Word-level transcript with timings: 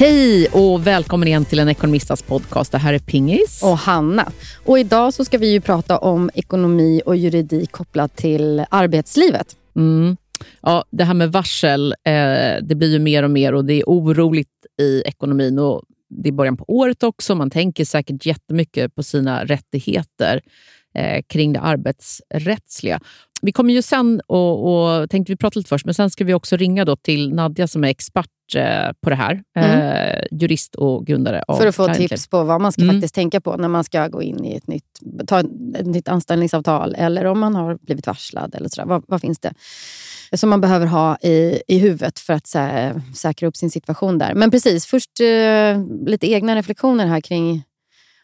Hej 0.00 0.48
och 0.48 0.86
välkommen 0.86 1.28
igen 1.28 1.44
till 1.44 1.58
en 1.58 1.68
ekonomistas 1.68 2.22
podcast. 2.22 2.72
Det 2.72 2.78
här 2.78 2.94
är 2.94 2.98
Pingis. 2.98 3.62
Och 3.62 3.78
Hanna. 3.78 4.32
Och 4.64 4.78
idag 4.78 5.14
så 5.14 5.24
ska 5.24 5.38
vi 5.38 5.52
ju 5.52 5.60
prata 5.60 5.98
om 5.98 6.30
ekonomi 6.34 7.02
och 7.06 7.16
juridik 7.16 7.72
kopplat 7.72 8.16
till 8.16 8.64
arbetslivet. 8.70 9.56
Mm. 9.76 10.16
Ja, 10.62 10.84
det 10.90 11.04
här 11.04 11.14
med 11.14 11.32
varsel, 11.32 11.92
eh, 12.04 12.12
det 12.62 12.74
blir 12.74 12.92
ju 12.92 12.98
mer 12.98 13.22
och 13.22 13.30
mer 13.30 13.54
och 13.54 13.64
det 13.64 13.74
är 13.74 13.84
oroligt 13.86 14.48
i 14.80 15.02
ekonomin. 15.06 15.58
Och 15.58 15.82
det 16.10 16.28
är 16.28 16.32
början 16.32 16.56
på 16.56 16.64
året 16.68 17.02
också. 17.02 17.34
Man 17.34 17.50
tänker 17.50 17.84
säkert 17.84 18.26
jättemycket 18.26 18.94
på 18.94 19.02
sina 19.02 19.44
rättigheter 19.44 20.40
eh, 20.94 21.22
kring 21.28 21.52
det 21.52 21.60
arbetsrättsliga. 21.60 23.00
Vi 23.42 23.52
kommer 23.52 23.74
ju 23.74 23.82
sen, 23.82 24.20
och, 24.26 25.00
och 25.00 25.10
tänkte 25.10 25.32
vi 25.32 25.36
prata 25.36 25.58
lite 25.58 25.68
först, 25.68 25.84
men 25.84 25.94
sen 25.94 26.10
ska 26.10 26.24
vi 26.24 26.34
också 26.34 26.56
ringa 26.56 26.84
då 26.84 26.96
till 26.96 27.34
Nadja 27.34 27.66
som 27.66 27.84
är 27.84 27.88
expert 27.88 28.30
på 29.00 29.10
det 29.10 29.16
här. 29.16 29.42
Mm. 29.58 29.80
Eh, 29.80 30.20
jurist 30.30 30.74
och 30.74 31.06
grundare 31.06 31.42
av 31.48 31.56
För 31.56 31.66
att 31.66 31.74
få 31.74 31.84
Kleinklin. 31.84 32.08
tips 32.08 32.28
på 32.28 32.44
vad 32.44 32.60
man 32.60 32.72
ska 32.72 32.82
mm. 32.82 32.96
faktiskt 32.96 33.14
tänka 33.14 33.40
på 33.40 33.56
när 33.56 33.68
man 33.68 33.84
ska 33.84 34.08
gå 34.08 34.22
in 34.22 34.44
i 34.44 34.56
ett 34.56 34.66
nytt, 34.66 34.84
ta 35.26 35.40
ett 35.40 35.86
nytt 35.86 36.08
anställningsavtal 36.08 36.94
eller 36.98 37.24
om 37.24 37.38
man 37.38 37.54
har 37.54 37.78
blivit 37.82 38.06
varslad. 38.06 38.54
Eller 38.54 38.68
sådär. 38.68 38.88
Vad, 38.88 39.04
vad 39.08 39.20
finns 39.20 39.38
det 39.38 39.52
som 40.36 40.50
man 40.50 40.60
behöver 40.60 40.86
ha 40.86 41.16
i, 41.16 41.62
i 41.68 41.78
huvudet 41.78 42.18
för 42.18 42.32
att 42.32 42.46
sä, 42.46 42.94
säkra 43.14 43.48
upp 43.48 43.56
sin 43.56 43.70
situation 43.70 44.18
där? 44.18 44.34
Men 44.34 44.50
precis, 44.50 44.86
först 44.86 45.20
eh, 45.20 46.06
lite 46.06 46.30
egna 46.30 46.56
reflektioner 46.56 47.06
här 47.06 47.20
kring 47.20 47.64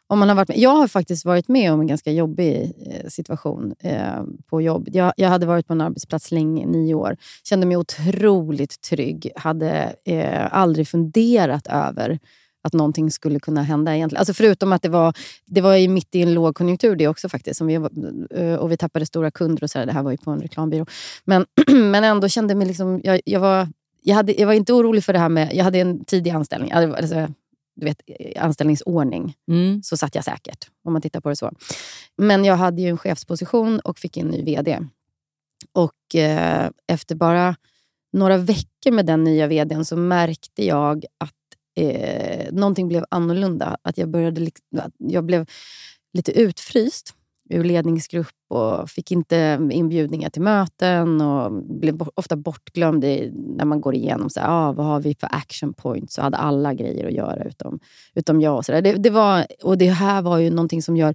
om 0.06 0.18
man 0.18 0.28
har 0.28 0.36
varit 0.36 0.48
med. 0.48 0.58
Jag 0.58 0.76
har 0.76 0.88
faktiskt 0.88 1.24
varit 1.24 1.48
med 1.48 1.72
om 1.72 1.80
en 1.80 1.86
ganska 1.86 2.12
jobbig 2.12 2.72
eh, 2.86 3.08
situation 3.08 3.74
eh, 3.80 4.22
på 4.46 4.62
jobb. 4.62 4.88
Jag, 4.92 5.12
jag, 5.16 5.28
hade 5.28 5.46
varit 5.46 5.66
på 5.66 5.72
en 5.72 5.80
arbetsplats 5.80 6.30
länge, 6.32 6.66
nio 6.66 6.94
år. 6.94 7.16
Kände 7.44 7.66
mig 7.66 7.76
otroligt 7.76 8.80
trygg. 8.80 9.30
Hade 9.36 9.94
eh, 10.04 10.54
aldrig 10.54 10.88
funderat 10.88 11.66
över 11.66 12.18
att 12.64 12.72
någonting 12.72 13.10
skulle 13.10 13.40
kunna 13.40 13.62
hända 13.62 13.96
egentligen. 13.96 14.20
Alltså 14.20 14.34
förutom 14.34 14.72
att 14.72 14.82
det 14.82 14.88
var, 14.88 15.16
det 15.46 15.60
var 15.60 15.88
mitt 15.88 16.14
i 16.14 16.22
en 16.22 16.34
lågkonjunktur 16.34 16.96
det 16.96 17.08
också 17.08 17.28
faktiskt. 17.28 17.58
Som 17.58 17.66
vi, 17.66 17.74
eh, 17.74 18.54
och 18.54 18.72
vi 18.72 18.76
tappade 18.76 19.06
stora 19.06 19.30
kunder 19.30 19.62
och 19.62 19.70
så. 19.70 19.78
Där. 19.78 19.86
Det 19.86 19.92
här 19.92 20.02
var 20.02 20.10
ju 20.10 20.16
på 20.16 20.30
en 20.30 20.40
reklambyrå. 20.40 20.86
Men, 21.24 21.46
men 21.66 22.04
ändå 22.04 22.28
kände 22.28 22.54
mig 22.54 22.66
liksom... 22.66 23.00
Jag, 23.04 23.20
jag, 23.24 23.40
var, 23.40 23.68
jag, 24.02 24.14
hade, 24.14 24.40
jag 24.40 24.46
var 24.46 24.54
inte 24.54 24.72
orolig 24.72 25.04
för 25.04 25.12
det 25.12 25.18
här 25.18 25.28
med... 25.28 25.50
Jag 25.54 25.64
hade 25.64 25.78
en 25.78 26.04
tidig 26.04 26.30
anställning. 26.30 26.72
Alltså, 26.72 27.28
du 27.76 27.86
vet, 27.86 28.00
anställningsordning 28.36 29.36
mm. 29.48 29.82
så 29.82 29.96
satt 29.96 30.14
jag 30.14 30.24
säkert, 30.24 30.68
om 30.84 30.92
man 30.92 31.02
tittar 31.02 31.20
på 31.20 31.28
det 31.28 31.36
så. 31.36 31.52
Men 32.16 32.44
jag 32.44 32.56
hade 32.56 32.82
ju 32.82 32.88
en 32.88 32.98
chefsposition 32.98 33.80
och 33.80 33.98
fick 33.98 34.16
en 34.16 34.26
ny 34.26 34.42
VD. 34.42 34.80
Och 35.72 36.14
eh, 36.14 36.70
efter 36.86 37.14
bara 37.14 37.56
några 38.12 38.36
veckor 38.36 38.90
med 38.90 39.06
den 39.06 39.24
nya 39.24 39.46
VDn 39.46 39.84
så 39.84 39.96
märkte 39.96 40.64
jag 40.64 41.04
att 41.18 41.32
eh, 41.76 42.52
någonting 42.52 42.88
blev 42.88 43.04
annorlunda. 43.10 43.76
Att 43.82 43.98
jag, 43.98 44.08
började, 44.08 44.50
att 44.76 44.92
jag 44.98 45.24
blev 45.24 45.46
lite 46.12 46.32
utfryst 46.32 47.14
ur 47.50 47.64
ledningsgrupp 47.64 48.34
och 48.48 48.90
fick 48.90 49.12
inte 49.12 49.68
inbjudningar 49.70 50.30
till 50.30 50.42
möten 50.42 51.20
och 51.20 51.52
blev 51.52 52.08
ofta 52.14 52.36
bortglömd 52.36 53.04
i, 53.04 53.32
när 53.56 53.64
man 53.64 53.80
går 53.80 53.94
igenom 53.94 54.30
så 54.30 54.40
här, 54.40 54.48
ah, 54.50 54.72
vad 54.72 54.86
har 54.86 55.00
vi 55.00 55.14
för 55.14 55.28
action 55.32 55.72
points. 55.72 56.14
Så 56.14 56.22
hade 56.22 56.36
alla 56.36 56.74
grejer 56.74 57.06
att 57.06 57.12
göra 57.12 57.44
utom, 57.44 57.80
utom 58.14 58.40
jag. 58.40 58.56
Och 58.56 58.64
så 58.64 58.72
det, 58.72 58.92
det, 58.92 59.10
var, 59.10 59.46
och 59.62 59.78
det 59.78 59.90
här 59.90 60.22
var 60.22 60.38
ju 60.38 60.50
någonting 60.50 60.82
som 60.82 60.96
gör... 60.96 61.14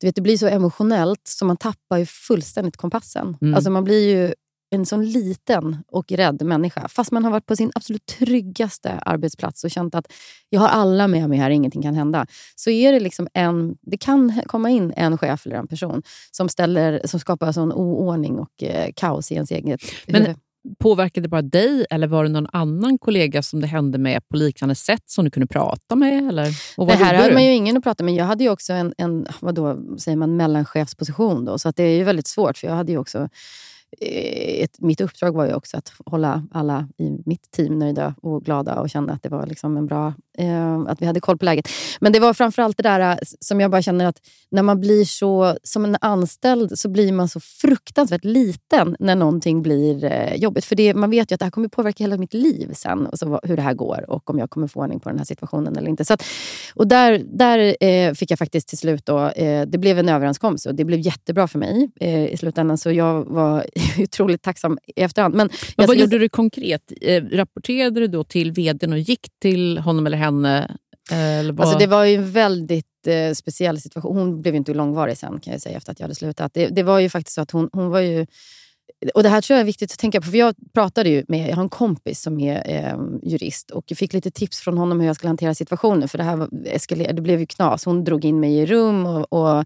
Du 0.00 0.06
vet, 0.06 0.14
det 0.14 0.20
blir 0.20 0.38
så 0.38 0.46
emotionellt 0.46 1.20
så 1.24 1.44
man 1.44 1.56
tappar 1.56 1.98
ju 1.98 2.06
fullständigt 2.06 2.76
kompassen. 2.76 3.36
Mm. 3.40 3.54
Alltså 3.54 3.70
man 3.70 3.84
blir 3.84 4.08
ju 4.10 4.34
en 4.70 4.86
sån 4.86 5.06
liten 5.06 5.76
och 5.88 6.12
rädd 6.12 6.42
människa. 6.42 6.88
Fast 6.88 7.12
man 7.12 7.24
har 7.24 7.30
varit 7.30 7.46
på 7.46 7.56
sin 7.56 7.70
absolut 7.74 8.06
tryggaste 8.06 8.90
arbetsplats 8.90 9.64
och 9.64 9.70
känt 9.70 9.94
att 9.94 10.12
jag 10.48 10.60
har 10.60 10.68
alla 10.68 11.08
med 11.08 11.28
mig 11.28 11.38
här, 11.38 11.50
ingenting 11.50 11.82
kan 11.82 11.94
hända. 11.94 12.26
Så 12.56 12.70
är 12.70 12.92
det 12.92 13.00
liksom 13.00 13.28
en, 13.34 13.76
det 13.82 13.96
kan 13.96 14.42
komma 14.46 14.70
in 14.70 14.92
en 14.96 15.18
chef 15.18 15.46
eller 15.46 15.56
en 15.56 15.68
person 15.68 16.02
som, 16.30 16.48
ställer, 16.48 17.00
som 17.04 17.20
skapar 17.20 17.52
sån 17.52 17.72
oordning 17.72 18.38
och 18.38 18.62
eh, 18.62 18.90
kaos 18.96 19.32
i 19.32 19.34
ens 19.34 19.50
eget 19.50 19.80
Men 20.06 20.22
huvud. 20.22 20.36
Påverkade 20.78 21.24
det 21.24 21.28
bara 21.28 21.42
dig 21.42 21.86
eller 21.90 22.06
var 22.06 22.24
det 22.24 22.30
någon 22.30 22.46
annan 22.52 22.98
kollega 22.98 23.42
som 23.42 23.60
det 23.60 23.66
hände 23.66 23.98
med 23.98 24.28
på 24.28 24.36
liknande 24.36 24.74
sätt 24.74 25.02
som 25.06 25.24
du 25.24 25.30
kunde 25.30 25.46
prata 25.46 25.96
med? 25.96 26.28
Eller? 26.28 26.48
Och 26.76 26.86
det 26.86 26.94
här 26.94 27.14
hade 27.14 27.32
man 27.32 27.44
ju 27.44 27.52
ingen 27.52 27.76
att 27.76 27.82
prata 27.82 28.04
med. 28.04 28.14
Jag 28.14 28.24
hade 28.24 28.44
ju 28.44 28.50
också 28.50 28.72
en, 28.72 28.94
en 28.98 29.26
vadå, 29.40 29.78
säger 29.98 30.16
man, 30.16 30.36
mellanchefsposition. 30.36 31.44
Då, 31.44 31.58
så 31.58 31.68
att 31.68 31.76
det 31.76 31.82
är 31.82 31.96
ju 31.96 32.04
väldigt 32.04 32.26
svårt. 32.26 32.58
för 32.58 32.66
jag 32.66 32.74
hade 32.74 32.92
ju 32.92 32.98
också 32.98 33.28
Eh, 34.00 34.62
ett, 34.62 34.80
mitt 34.80 35.00
uppdrag 35.00 35.32
var 35.32 35.46
ju 35.46 35.54
också 35.54 35.76
att 35.76 35.92
hålla 36.06 36.42
alla 36.50 36.88
i 36.98 37.18
mitt 37.26 37.50
team 37.50 37.78
nöjda 37.78 38.14
och 38.22 38.44
glada 38.44 38.80
och 38.80 38.90
känna 38.90 39.12
att 39.12 39.22
det 39.22 39.28
var 39.28 39.46
liksom 39.46 39.76
en 39.76 39.86
bra, 39.86 40.14
eh, 40.38 40.78
att 40.78 41.02
vi 41.02 41.06
hade 41.06 41.20
koll 41.20 41.38
på 41.38 41.44
läget. 41.44 41.68
Men 42.00 42.12
det 42.12 42.20
var 42.20 42.34
framförallt 42.34 42.76
det 42.76 42.82
där 42.82 43.00
eh, 43.10 43.16
som 43.40 43.60
jag 43.60 43.70
bara 43.70 43.82
känner 43.82 44.06
att 44.06 44.16
när 44.50 44.62
man 44.62 44.80
blir 44.80 45.04
så, 45.04 45.56
som 45.62 45.84
en 45.84 45.96
anställd 46.00 46.78
så 46.78 46.88
blir 46.88 47.12
man 47.12 47.28
så 47.28 47.40
fruktansvärt 47.40 48.24
liten 48.24 48.96
när 48.98 49.14
någonting 49.14 49.62
blir 49.62 50.04
eh, 50.04 50.34
jobbigt. 50.34 50.64
För 50.64 50.76
det, 50.76 50.94
man 50.94 51.10
vet 51.10 51.30
ju 51.30 51.34
att 51.34 51.40
det 51.40 51.46
här 51.46 51.50
kommer 51.50 51.68
påverka 51.68 52.04
hela 52.04 52.16
mitt 52.16 52.34
liv 52.34 52.72
sen, 52.72 53.06
och 53.06 53.18
så, 53.18 53.40
hur 53.42 53.56
det 53.56 53.62
här 53.62 53.74
går 53.74 54.10
och 54.10 54.30
om 54.30 54.38
jag 54.38 54.50
kommer 54.50 54.66
få 54.66 54.80
ordning 54.80 55.00
på 55.00 55.08
den 55.08 55.18
här 55.18 55.24
situationen 55.24 55.76
eller 55.76 55.88
inte. 55.88 56.04
Så 56.04 56.14
att, 56.14 56.24
och 56.74 56.88
där, 56.88 57.22
där 57.26 57.84
eh, 57.84 58.14
fick 58.14 58.30
jag 58.30 58.38
faktiskt 58.38 58.68
till 58.68 58.78
slut, 58.78 59.06
då, 59.06 59.28
eh, 59.28 59.66
det 59.66 59.78
blev 59.78 59.98
en 59.98 60.08
överenskommelse 60.08 60.68
och 60.68 60.74
det 60.74 60.84
blev 60.84 61.00
jättebra 61.00 61.48
för 61.48 61.58
mig 61.58 61.90
eh, 62.00 62.26
i 62.26 62.36
slutändan. 62.36 62.78
Så 62.78 62.92
jag 62.92 63.24
var 63.24 63.66
otroligt 63.98 64.42
tacksam 64.42 64.78
i 64.96 65.02
efterhand. 65.02 65.34
Men, 65.34 65.50
Men 65.76 65.86
vad 65.86 65.96
gjorde 65.96 66.18
du 66.18 66.28
konkret? 66.28 66.92
Eh, 67.00 67.24
rapporterade 67.24 68.00
du 68.00 68.06
då 68.06 68.24
till 68.24 68.52
vdn 68.52 68.92
och 68.92 68.98
gick 68.98 69.26
till 69.40 69.78
honom 69.78 70.06
eller 70.06 70.18
henne? 70.18 70.76
Eh, 71.10 71.38
eller 71.38 71.60
alltså 71.60 71.78
det 71.78 71.86
var 71.86 72.04
ju 72.04 72.14
en 72.14 72.32
väldigt 72.32 73.06
eh, 73.06 73.32
speciell 73.34 73.80
situation. 73.80 74.16
Hon 74.16 74.42
blev 74.42 74.54
ju 74.54 74.58
inte 74.58 74.74
långvarig 74.74 75.18
sen 75.18 75.40
kan 75.40 75.52
jag 75.52 75.62
säga 75.62 75.76
efter 75.76 75.92
att 75.92 76.00
jag 76.00 76.04
hade 76.04 76.14
slutat. 76.14 76.54
Det, 76.54 76.66
det 76.66 76.82
var 76.82 76.98
ju 76.98 77.10
faktiskt 77.10 77.34
så 77.34 77.40
att 77.40 77.50
hon, 77.50 77.70
hon 77.72 77.90
var 77.90 78.00
ju 78.00 78.26
och 79.14 79.22
Det 79.22 79.28
här 79.28 79.40
tror 79.40 79.54
jag 79.54 79.60
är 79.60 79.66
viktigt 79.66 79.92
att 79.92 79.98
tänka 79.98 80.20
på. 80.20 80.26
För 80.30 80.38
Jag 80.38 80.54
pratade 80.72 81.10
ju 81.10 81.24
med 81.28 81.50
jag 81.50 81.56
har 81.56 81.62
en 81.62 81.68
kompis 81.68 82.22
som 82.22 82.40
är 82.40 82.62
eh, 82.64 82.98
jurist 83.22 83.70
och 83.70 83.84
jag 83.86 83.98
fick 83.98 84.12
lite 84.12 84.30
tips 84.30 84.60
från 84.60 84.78
honom 84.78 85.00
hur 85.00 85.06
jag 85.06 85.16
skulle 85.16 85.28
hantera 85.28 85.54
situationen. 85.54 86.08
För 86.08 86.18
Det 86.18 86.24
här 86.24 86.36
var, 86.36 87.12
det 87.12 87.22
blev 87.22 87.40
ju 87.40 87.46
knas. 87.46 87.84
Hon 87.84 88.04
drog 88.04 88.24
in 88.24 88.40
mig 88.40 88.58
i 88.58 88.66
rum 88.66 89.06
och, 89.06 89.32
och 89.32 89.58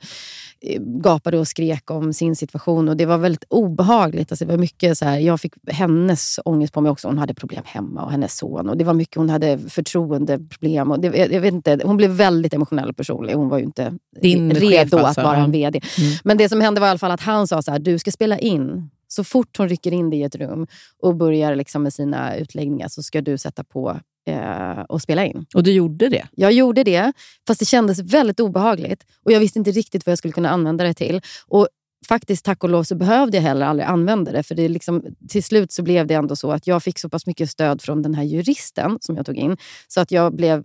eh, 0.61 0.81
gapade 0.81 1.39
och 1.39 1.49
skrek 1.49 1.91
om 1.91 2.13
sin 2.13 2.37
situation. 2.37 2.89
och 2.89 2.97
Det 2.97 3.07
var 3.07 3.19
väldigt 3.19 3.45
obehagligt. 3.49 4.33
Alltså 4.33 4.45
det 4.45 4.53
var 4.53 4.59
mycket 4.59 4.99
så 4.99 5.05
här, 5.05 5.19
jag 5.19 5.41
fick 5.41 5.55
hennes 5.67 6.39
ångest 6.45 6.75
på 6.75 6.81
mig 6.81 6.93
också. 6.93 7.09
Hon 7.09 7.19
hade 7.19 7.35
problem 7.35 7.63
hemma 7.65 8.05
och 8.05 8.11
hennes 8.11 8.37
son. 8.37 8.69
Och 8.69 8.77
Det 8.77 8.85
var 8.85 8.95
mycket, 8.95 9.17
hon 9.17 9.31
hade 9.31 9.59
förtroendeproblem. 9.59 10.91
Och 10.91 11.01
det, 11.01 11.17
jag, 11.33 11.41
vet 11.41 11.55
inte, 11.55 11.81
hon 11.85 11.97
blev 11.97 12.11
väldigt 12.11 12.55
emotionell 12.55 12.89
och 12.91 12.97
personlig. 12.97 13.35
Hon 13.35 13.49
var 13.49 13.59
ju 13.59 13.65
inte 13.65 13.93
Din 14.21 14.55
redo 14.55 14.97
att 14.97 15.05
alltså. 15.05 15.23
vara 15.23 15.37
en 15.37 15.53
VD. 15.53 15.81
Mm. 15.99 16.13
Men 16.25 16.37
det 16.37 16.49
som 16.49 16.61
hände 16.61 16.81
var 16.81 16.89
i 16.89 16.91
alla 16.91 16.99
fall 16.99 17.11
att 17.11 17.21
han 17.21 17.49
sa 17.49 17.63
så 17.63 17.71
här, 17.71 17.79
du 17.79 17.99
ska 17.99 18.11
spela 18.11 18.39
in 18.39 18.91
så 19.13 19.25
fort 19.25 19.57
hon 19.59 19.69
rycker 19.69 19.93
in 19.93 20.11
dig 20.11 20.19
i 20.19 20.23
ett 20.23 20.35
rum 20.35 20.67
och 20.99 21.17
börjar 21.17 21.55
liksom 21.55 21.83
med 21.83 21.93
sina 21.93 22.37
utläggningar 22.37 22.89
så 22.89 23.03
ska 23.03 23.21
du 23.21 23.39
sätta 23.39 23.65
på 23.65 24.01
eh, 24.27 24.81
och 24.81 25.03
spela 25.03 25.27
in. 25.27 25.47
Och 25.55 25.63
du 25.63 25.73
gjorde 25.73 26.09
det? 26.09 26.27
Jag 26.33 26.53
gjorde 26.53 26.85
det, 26.85 27.13
fast 27.47 27.61
det 27.61 27.67
kändes 27.67 27.99
väldigt 27.99 28.41
obehagligt. 28.41 29.05
Och 29.25 29.33
Jag 29.33 29.41
visste 29.41 29.59
inte 29.59 29.71
riktigt 29.71 30.07
vad 30.07 30.11
jag 30.11 30.19
skulle 30.19 30.33
kunna 30.33 30.51
använda 30.51 30.85
det 30.85 30.95
till. 30.95 31.21
Och 31.47 31.69
faktiskt, 32.09 32.45
tack 32.45 32.65
och 32.65 32.71
lov, 32.71 32.83
så 32.83 32.95
behövde 32.95 33.37
jag 33.37 33.43
heller 33.43 33.67
aldrig 33.67 33.89
använda 33.89 34.33
det. 34.33 34.43
För 34.43 34.55
det 34.55 34.69
liksom, 34.69 35.05
till 35.29 35.45
slut 35.45 35.73
så 35.73 35.83
blev 35.83 36.07
det 36.07 36.15
ändå 36.15 36.37
så 36.37 36.53
att 36.53 36.67
jag 36.67 36.83
fick 36.83 36.99
så 36.99 37.09
pass 37.09 37.27
mycket 37.27 37.51
stöd 37.51 37.83
från 37.83 38.03
den 38.03 38.15
här 38.15 38.23
juristen 38.23 38.99
som 39.01 39.17
jag 39.17 39.27
tog 39.27 39.37
in, 39.37 39.57
så 39.89 40.01
att 40.01 40.11
jag 40.11 40.35
blev 40.35 40.65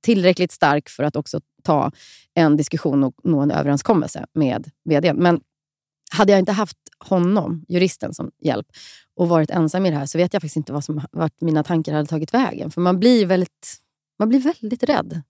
tillräckligt 0.00 0.52
stark 0.52 0.88
för 0.88 1.02
att 1.02 1.16
också 1.16 1.40
ta 1.62 1.92
en 2.34 2.56
diskussion 2.56 3.04
och 3.04 3.14
nå 3.24 3.40
en 3.40 3.50
överenskommelse 3.50 4.26
med 4.32 4.70
vdn. 4.84 5.16
Men 5.16 5.40
hade 6.10 6.32
jag 6.32 6.38
inte 6.38 6.52
haft 6.52 6.76
honom, 6.98 7.64
juristen, 7.68 8.14
som 8.14 8.30
hjälp 8.42 8.66
och 9.16 9.28
varit 9.28 9.50
ensam 9.50 9.86
i 9.86 9.90
det 9.90 9.96
här 9.96 10.06
så 10.06 10.18
vet 10.18 10.32
jag 10.32 10.42
faktiskt 10.42 10.56
inte 10.56 10.72
vad 10.72 10.84
som, 10.84 11.02
vart 11.12 11.40
mina 11.40 11.62
tankar 11.62 11.92
hade 11.92 12.06
tagit 12.06 12.34
vägen. 12.34 12.70
För 12.70 12.80
man 12.80 13.00
blir 13.00 13.26
väldigt, 13.26 13.76
man 14.18 14.28
blir 14.28 14.40
väldigt 14.40 14.82
rädd. 14.82 15.22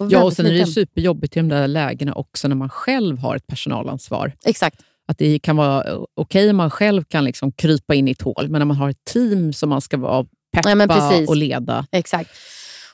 Och 0.00 0.12
ja, 0.12 0.24
och 0.24 0.32
sen 0.32 0.46
är 0.46 0.52
det 0.52 0.66
superjobbigt 0.66 1.36
i 1.36 1.40
de 1.40 1.48
där 1.48 1.68
lägena 1.68 2.12
också 2.12 2.48
när 2.48 2.56
man 2.56 2.68
själv 2.68 3.18
har 3.18 3.36
ett 3.36 3.46
personalansvar. 3.46 4.32
Exakt. 4.44 4.82
Att 5.06 5.18
det 5.18 5.38
kan 5.38 5.56
vara 5.56 5.80
okej 5.80 6.06
okay 6.16 6.50
om 6.50 6.56
man 6.56 6.70
själv 6.70 7.04
kan 7.04 7.24
liksom 7.24 7.52
krypa 7.52 7.94
in 7.94 8.08
i 8.08 8.10
ett 8.10 8.22
hål, 8.22 8.48
men 8.48 8.58
när 8.58 8.66
man 8.66 8.76
har 8.76 8.90
ett 8.90 9.04
team 9.04 9.52
som 9.52 9.68
man 9.68 9.80
ska 9.80 9.96
vara 9.96 10.26
peppa 10.52 10.86
ja, 10.88 11.24
och 11.28 11.36
leda. 11.36 11.86
Exakt. 11.92 12.30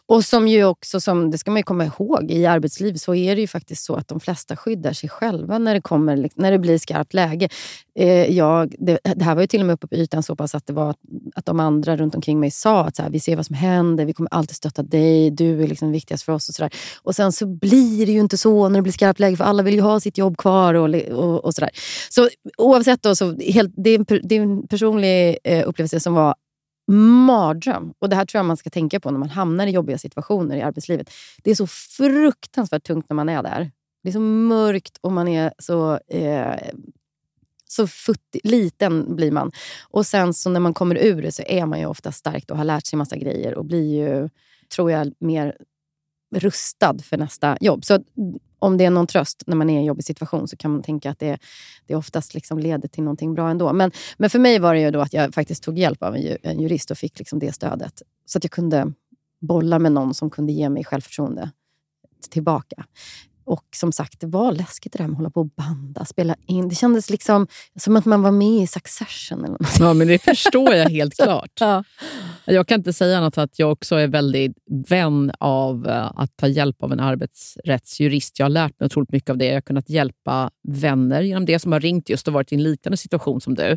Och 0.06 0.24
som 0.24 0.48
ju 0.48 0.64
också, 0.64 1.00
som, 1.00 1.30
det 1.30 1.38
ska 1.38 1.50
man 1.50 1.62
komma 1.62 1.84
ihåg, 1.84 2.30
i 2.30 2.46
arbetslivet 2.46 3.00
så 3.00 3.14
är 3.14 3.34
det 3.34 3.40
ju 3.40 3.46
faktiskt 3.46 3.84
så 3.84 3.94
att 3.94 4.08
de 4.08 4.20
flesta 4.20 4.56
skyddar 4.56 4.92
sig 4.92 5.08
själva 5.08 5.58
när 5.58 5.74
det, 5.74 5.80
kommer, 5.80 6.16
liksom, 6.16 6.42
när 6.42 6.50
det 6.50 6.58
blir 6.58 6.78
skarpt 6.78 7.14
läge. 7.14 7.48
Eh, 7.98 8.36
jag, 8.36 8.74
det, 8.78 8.98
det, 9.16 9.24
här 9.24 9.34
var 9.34 9.42
ju 9.42 9.46
till 9.46 9.60
och 9.60 9.66
med 9.66 9.74
uppe 9.74 9.86
på 9.86 9.94
ytan 9.94 10.22
så 10.22 10.36
pass 10.36 10.54
att, 10.54 10.66
det 10.66 10.72
var, 10.72 10.94
att 11.34 11.46
de 11.46 11.60
andra 11.60 11.96
runt 11.96 12.14
omkring 12.14 12.40
mig 12.40 12.50
sa 12.50 12.84
att 12.84 12.96
så 12.96 13.02
här, 13.02 13.10
vi 13.10 13.20
ser 13.20 13.36
vad 13.36 13.46
som 13.46 13.56
händer, 13.56 14.04
vi 14.04 14.12
kommer 14.12 14.34
alltid 14.34 14.56
stötta 14.56 14.82
dig, 14.82 15.30
du 15.30 15.62
är 15.62 15.66
liksom 15.66 15.92
viktigast 15.92 16.24
för 16.24 16.32
oss. 16.32 16.48
Och, 16.48 16.54
så 16.54 16.62
där. 16.62 16.72
och 17.02 17.16
sen 17.16 17.32
så 17.32 17.46
blir 17.46 18.06
det 18.06 18.12
ju 18.12 18.20
inte 18.20 18.38
så 18.38 18.68
när 18.68 18.78
det 18.78 18.82
blir 18.82 18.92
skarpt 18.92 19.20
läge, 19.20 19.36
för 19.36 19.44
alla 19.44 19.62
vill 19.62 19.74
ju 19.74 19.80
ha 19.80 20.00
sitt 20.00 20.18
jobb 20.18 20.36
kvar. 20.36 20.74
och, 20.74 20.94
och, 20.94 21.44
och 21.44 21.54
så, 21.54 21.60
där. 21.60 21.70
så 22.10 22.28
oavsett, 22.58 23.02
då, 23.02 23.16
så 23.16 23.36
helt, 23.40 23.72
det, 23.76 23.90
är 23.90 23.98
en, 23.98 24.20
det 24.22 24.36
är 24.36 24.40
en 24.40 24.66
personlig 24.66 25.38
eh, 25.44 25.68
upplevelse 25.68 26.00
som 26.00 26.14
var 26.14 26.34
mardröm. 26.92 27.94
Och 27.98 28.08
det 28.08 28.16
här 28.16 28.24
tror 28.24 28.38
jag 28.38 28.46
man 28.46 28.56
ska 28.56 28.70
tänka 28.70 29.00
på 29.00 29.10
när 29.10 29.18
man 29.18 29.30
hamnar 29.30 29.66
i 29.66 29.70
jobbiga 29.70 29.98
situationer 29.98 30.56
i 30.56 30.62
arbetslivet. 30.62 31.10
Det 31.42 31.50
är 31.50 31.54
så 31.54 31.66
fruktansvärt 31.66 32.84
tungt 32.84 33.06
när 33.08 33.14
man 33.14 33.28
är 33.28 33.42
där. 33.42 33.70
Det 34.02 34.08
är 34.08 34.12
så 34.12 34.20
mörkt 34.20 34.98
och 35.00 35.12
man 35.12 35.28
är 35.28 35.52
så... 35.58 35.98
Eh, 36.08 36.54
så 37.68 37.86
futtig, 37.86 38.40
liten 38.44 39.16
blir 39.16 39.30
man. 39.30 39.52
Och 39.90 40.06
sen 40.06 40.34
så 40.34 40.50
när 40.50 40.60
man 40.60 40.74
kommer 40.74 40.96
ur 40.96 41.22
det 41.22 41.32
så 41.32 41.42
är 41.42 41.66
man 41.66 41.78
ju 41.78 41.86
ofta 41.86 42.12
stark 42.12 42.50
och 42.50 42.56
har 42.56 42.64
lärt 42.64 42.86
sig 42.86 42.96
massa 42.96 43.16
grejer 43.16 43.54
och 43.54 43.64
blir 43.64 43.94
ju, 43.94 44.28
tror 44.74 44.90
jag, 44.90 45.12
mer 45.18 45.56
rustad 46.34 46.98
för 46.98 47.16
nästa 47.16 47.56
jobb. 47.60 47.84
Så 47.84 47.94
mm, 47.94 48.38
om 48.58 48.76
det 48.76 48.84
är 48.84 48.90
någon 48.90 49.06
tröst 49.06 49.42
när 49.46 49.56
man 49.56 49.70
är 49.70 49.74
i 49.74 49.76
en 49.76 49.84
jobbig 49.84 50.04
situation 50.04 50.48
så 50.48 50.56
kan 50.56 50.70
man 50.70 50.82
tänka 50.82 51.10
att 51.10 51.18
det, 51.18 51.38
det 51.86 51.94
oftast 51.94 52.34
liksom 52.34 52.58
leder 52.58 52.88
till 52.88 53.02
någonting 53.02 53.34
bra 53.34 53.50
ändå. 53.50 53.72
Men, 53.72 53.90
men 54.16 54.30
för 54.30 54.38
mig 54.38 54.58
var 54.58 54.74
det 54.74 54.80
ju 54.80 54.90
då 54.90 55.00
att 55.00 55.12
jag 55.12 55.34
faktiskt 55.34 55.62
tog 55.62 55.78
hjälp 55.78 56.02
av 56.02 56.16
en, 56.42 56.60
jurist 56.60 56.90
och 56.90 56.98
fick 56.98 57.18
liksom 57.18 57.38
det 57.38 57.52
stödet. 57.52 58.02
Så 58.26 58.38
att 58.38 58.44
jag 58.44 58.50
kunde 58.50 58.92
bolla 59.40 59.78
med 59.78 59.92
någon 59.92 60.14
som 60.14 60.30
kunde 60.30 60.52
ge 60.52 60.68
mig 60.68 60.84
självförtroende 60.84 61.50
tillbaka. 62.30 62.84
Och 63.46 63.64
som 63.76 63.92
sagt, 63.92 64.20
det 64.20 64.26
var 64.26 64.52
läskigt 64.52 64.92
det 64.92 64.98
där 64.98 65.06
med 65.06 65.12
att 65.12 65.18
hålla 65.18 65.30
på 65.30 65.40
och 65.40 65.50
banda, 65.56 66.04
spela 66.04 66.36
in. 66.46 66.68
Det 66.68 66.74
kändes 66.74 67.10
liksom 67.10 67.46
som 67.78 67.96
att 67.96 68.04
man 68.04 68.22
var 68.22 68.30
med 68.30 68.62
i 68.62 68.66
Succession. 68.66 69.44
Eller 69.44 69.58
något. 69.58 69.78
Ja, 69.78 69.94
men 69.94 70.08
det 70.08 70.18
förstår 70.18 70.74
jag 70.74 70.88
helt 70.90 71.14
klart. 71.14 71.50
Ja. 71.60 71.84
Jag 72.44 72.68
kan 72.68 72.80
inte 72.80 72.92
säga 72.92 73.18
annat 73.18 73.38
att 73.38 73.58
jag 73.58 73.72
också 73.72 73.96
är 73.96 74.06
väldigt 74.06 74.52
vän 74.88 75.32
av 75.38 75.88
eh, 75.88 76.10
att 76.14 76.36
ta 76.36 76.48
hjälp 76.48 76.82
av 76.82 76.92
en 76.92 77.00
arbetsrättsjurist. 77.00 78.38
Jag 78.38 78.44
har 78.44 78.50
lärt 78.50 78.80
mig 78.80 78.86
otroligt 78.86 79.12
mycket 79.12 79.30
av 79.30 79.38
det. 79.38 79.46
Jag 79.46 79.54
har 79.54 79.60
kunnat 79.60 79.90
hjälpa 79.90 80.50
vänner 80.68 81.22
genom 81.22 81.44
det 81.46 81.58
som 81.58 81.72
har 81.72 81.80
ringt 81.80 82.08
just 82.08 82.28
och 82.28 82.34
varit 82.34 82.52
i 82.52 82.54
en 82.54 82.62
liknande 82.62 82.96
situation 82.96 83.40
som 83.40 83.54
du. 83.54 83.76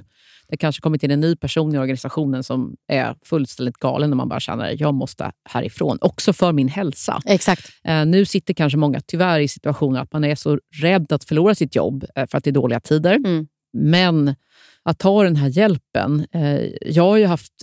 Det 0.50 0.58
kanske 0.58 0.82
kommit 0.82 1.04
in 1.04 1.12
en 1.12 1.20
ny 1.20 1.36
person 1.36 1.76
i 1.76 1.78
organisationen 1.78 2.44
som 2.44 2.76
är 2.88 3.16
fullständigt 3.26 3.78
galen 3.78 4.10
när 4.10 4.18
man 4.18 4.30
bara 4.30 4.40
känner 4.40 4.74
att 4.74 4.80
jag 4.80 4.94
måste 4.94 5.32
härifrån. 5.50 5.98
Också 6.02 6.34
för 6.34 6.52
min 6.52 6.68
hälsa. 6.68 7.22
Exakt. 7.26 7.70
Eh, 7.84 8.06
nu 8.06 8.26
sitter 8.26 8.54
kanske 8.54 8.78
många 8.78 9.02
tyvärr 9.08 9.40
i 9.40 9.48
situationer 9.48 10.02
att 10.02 10.14
man 10.14 10.24
är 10.24 10.36
så 10.36 10.60
rädd 10.82 11.12
att 11.12 11.24
förlora 11.24 11.56
sitt 11.56 11.76
jobb 11.76 12.06
eh, 12.16 12.28
för 12.28 12.38
att 12.38 12.44
det 12.44 12.50
är 12.50 12.52
dåliga 12.52 12.80
tider. 12.80 13.16
Mm. 13.16 13.48
Men 13.74 14.36
att 14.84 15.00
ta 15.00 15.24
den 15.24 15.36
här 15.36 15.48
hjälpen. 15.48 16.26
Eh, 16.32 16.62
jag 16.82 17.04
har 17.04 17.18
ju 17.18 17.26
haft 17.26 17.54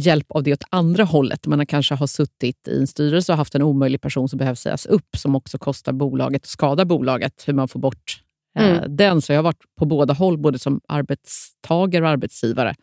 hjälp 0.00 0.26
av 0.32 0.42
det 0.42 0.52
åt 0.52 0.64
andra 0.70 1.04
hållet. 1.04 1.46
Man 1.46 1.66
kanske 1.66 1.94
har 1.94 2.06
suttit 2.06 2.68
i 2.68 2.78
en 2.78 2.86
styrelse 2.86 3.32
och 3.32 3.38
haft 3.38 3.54
en 3.54 3.62
omöjlig 3.62 4.00
person 4.00 4.28
som 4.28 4.38
behöver 4.38 4.54
sägas 4.54 4.86
upp 4.86 5.16
som 5.16 5.36
också 5.36 5.58
kostar 5.58 5.92
bolaget 5.92 6.42
och 6.42 6.48
skadar 6.48 6.84
bolaget. 6.84 7.44
Hur 7.46 7.54
man 7.54 7.68
får 7.68 7.80
bort 7.80 8.22
mm. 8.58 8.96
den. 8.96 9.22
Så 9.22 9.32
jag 9.32 9.38
har 9.38 9.42
varit 9.42 9.62
på 9.78 9.84
båda 9.84 10.14
håll, 10.14 10.38
både 10.38 10.58
som 10.58 10.80
arbetstagare 10.88 12.04
och 12.04 12.10
arbetsgivare. 12.10 12.74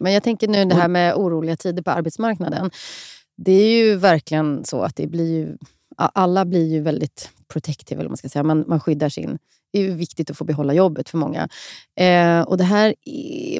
Men 0.00 0.12
jag 0.12 0.22
tänker 0.22 0.48
nu 0.48 0.64
det 0.64 0.74
här 0.74 0.88
med 0.88 1.14
oroliga 1.14 1.56
tider 1.56 1.82
på 1.82 1.90
arbetsmarknaden. 1.90 2.70
Det 3.36 3.52
är 3.52 3.84
ju 3.84 3.96
verkligen 3.96 4.64
så 4.64 4.82
att 4.82 4.96
det 4.96 5.06
blir 5.06 5.38
ju, 5.38 5.56
alla 5.96 6.44
blir 6.44 6.72
ju 6.72 6.80
väldigt 6.80 7.30
protective, 7.48 8.00
eller 8.00 8.10
man 8.10 8.16
ska 8.16 8.28
säga. 8.28 8.42
Man, 8.42 8.64
man 8.68 8.80
skyddar 8.80 9.08
sin... 9.08 9.38
Det 9.72 9.80
är 9.80 9.90
viktigt 9.90 10.30
att 10.30 10.36
få 10.36 10.44
behålla 10.44 10.72
jobbet 10.74 11.08
för 11.08 11.18
många. 11.18 11.48
Eh, 11.96 12.40
och 12.40 12.58
Det 12.58 12.64
här 12.64 12.94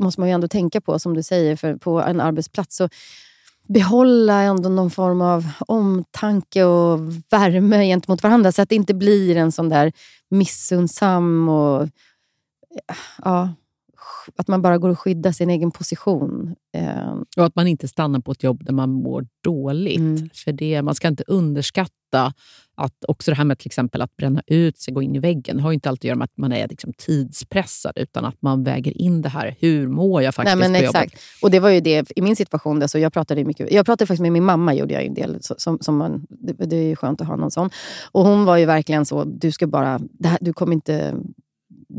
måste 0.01 0.21
man 0.21 0.29
ju 0.29 0.33
ändå 0.33 0.49
tänka 0.49 0.81
på, 0.81 0.99
som 0.99 1.15
du 1.15 1.23
säger, 1.23 1.57
för 1.57 1.77
på 1.77 2.01
en 2.03 2.21
arbetsplats 2.21 2.77
så 2.77 2.89
behålla 3.73 4.43
ändå 4.43 4.69
någon 4.69 4.91
form 4.91 5.21
av 5.21 5.49
omtanke 5.59 6.65
och 6.65 7.01
värme 7.31 7.85
gentemot 7.87 8.23
varandra 8.23 8.53
så 8.53 8.63
att 8.63 8.69
det 8.69 8.75
inte 8.75 8.95
blir 8.95 9.37
en 9.37 9.53
sån 9.53 9.69
där 9.69 9.93
missundsam 10.31 11.49
och 11.49 11.89
ja, 13.25 13.49
att 14.37 14.49
man 14.49 14.63
bara 14.63 14.79
går 14.79 14.89
och 14.89 15.01
skyddar 15.01 15.33
sin 15.33 15.51
egen 15.51 15.71
position. 15.71 16.55
Eh, 16.77 17.15
och 17.37 17.45
att 17.45 17.57
man 17.57 17.67
inte 17.67 17.89
stannar 17.89 18.21
på 18.21 18.33
ett 18.33 18.43
jobb 18.43 18.65
där 18.65 18.73
man 18.73 18.91
mår 18.91 19.27
dåligt. 19.45 19.99
Mm. 19.99 20.31
För 20.35 20.53
det, 20.53 20.83
Man 20.83 20.95
ska 20.95 21.09
inte 21.09 21.25
underskatta 21.27 22.33
att 22.77 23.05
också 23.09 23.31
det 23.31 23.37
här 23.37 23.45
med 23.45 23.59
till 23.59 23.69
exempel 23.69 24.03
att 24.03 24.17
bränna 24.17 24.43
ut 24.47 24.79
sig, 24.79 24.95
gå 24.95 25.03
in 25.03 25.17
i 25.17 25.19
väggen, 25.19 25.61
har 25.61 25.73
inte 25.73 25.89
alltid 25.89 26.09
att 26.09 26.13
göra 26.13 26.19
med 26.19 26.25
att 26.25 26.37
man 26.37 26.53
är 26.53 26.69
liksom 26.69 26.93
tidspressad, 26.93 27.93
utan 27.97 28.25
att 28.25 28.43
man 28.43 28.65
väger 28.65 29.01
in 29.01 29.23
det 29.23 29.29
här. 29.29 29.57
Hur 29.61 29.89
mår 29.89 30.23
jag 30.23 30.35
faktiskt 30.35 30.59
Nej, 30.59 30.71
men 30.71 30.81
på 30.81 30.85
exakt. 30.85 31.13
jobbet? 31.13 31.21
Och 31.43 31.51
det 31.51 31.61
var 31.61 31.71
ju 31.71 31.81
det 31.81 32.13
i 32.17 32.23
min 32.23 32.37
situation. 32.37 32.79
Där, 32.79 32.87
så 32.87 32.99
jag 32.99 33.13
pratade 33.13 33.45
mycket. 33.45 33.73
Jag 33.73 33.87
pratade 33.87 34.07
faktiskt 34.07 34.23
med 34.23 34.33
min 34.33 34.45
mamma, 34.45 34.75
gjorde 34.75 34.95
jag 34.95 35.05
en 35.05 35.15
del. 35.15 35.39
Som, 35.41 35.79
som 35.81 35.97
man, 35.97 36.27
det, 36.29 36.53
det 36.53 36.77
är 36.77 36.97
skönt 36.97 37.21
att 37.21 37.27
ha 37.27 37.37
någon 37.37 37.51
sån. 37.51 37.71
Och 38.13 38.25
hon 38.25 38.45
var 38.45 38.57
ju 38.57 38.67
verkligen 38.67 39.07
så, 39.07 39.25
du 39.25 39.53
ska 39.53 39.67
bara, 39.67 40.01
här, 40.25 40.39
du 40.41 40.53
kommer 40.53 40.73
inte 40.73 41.15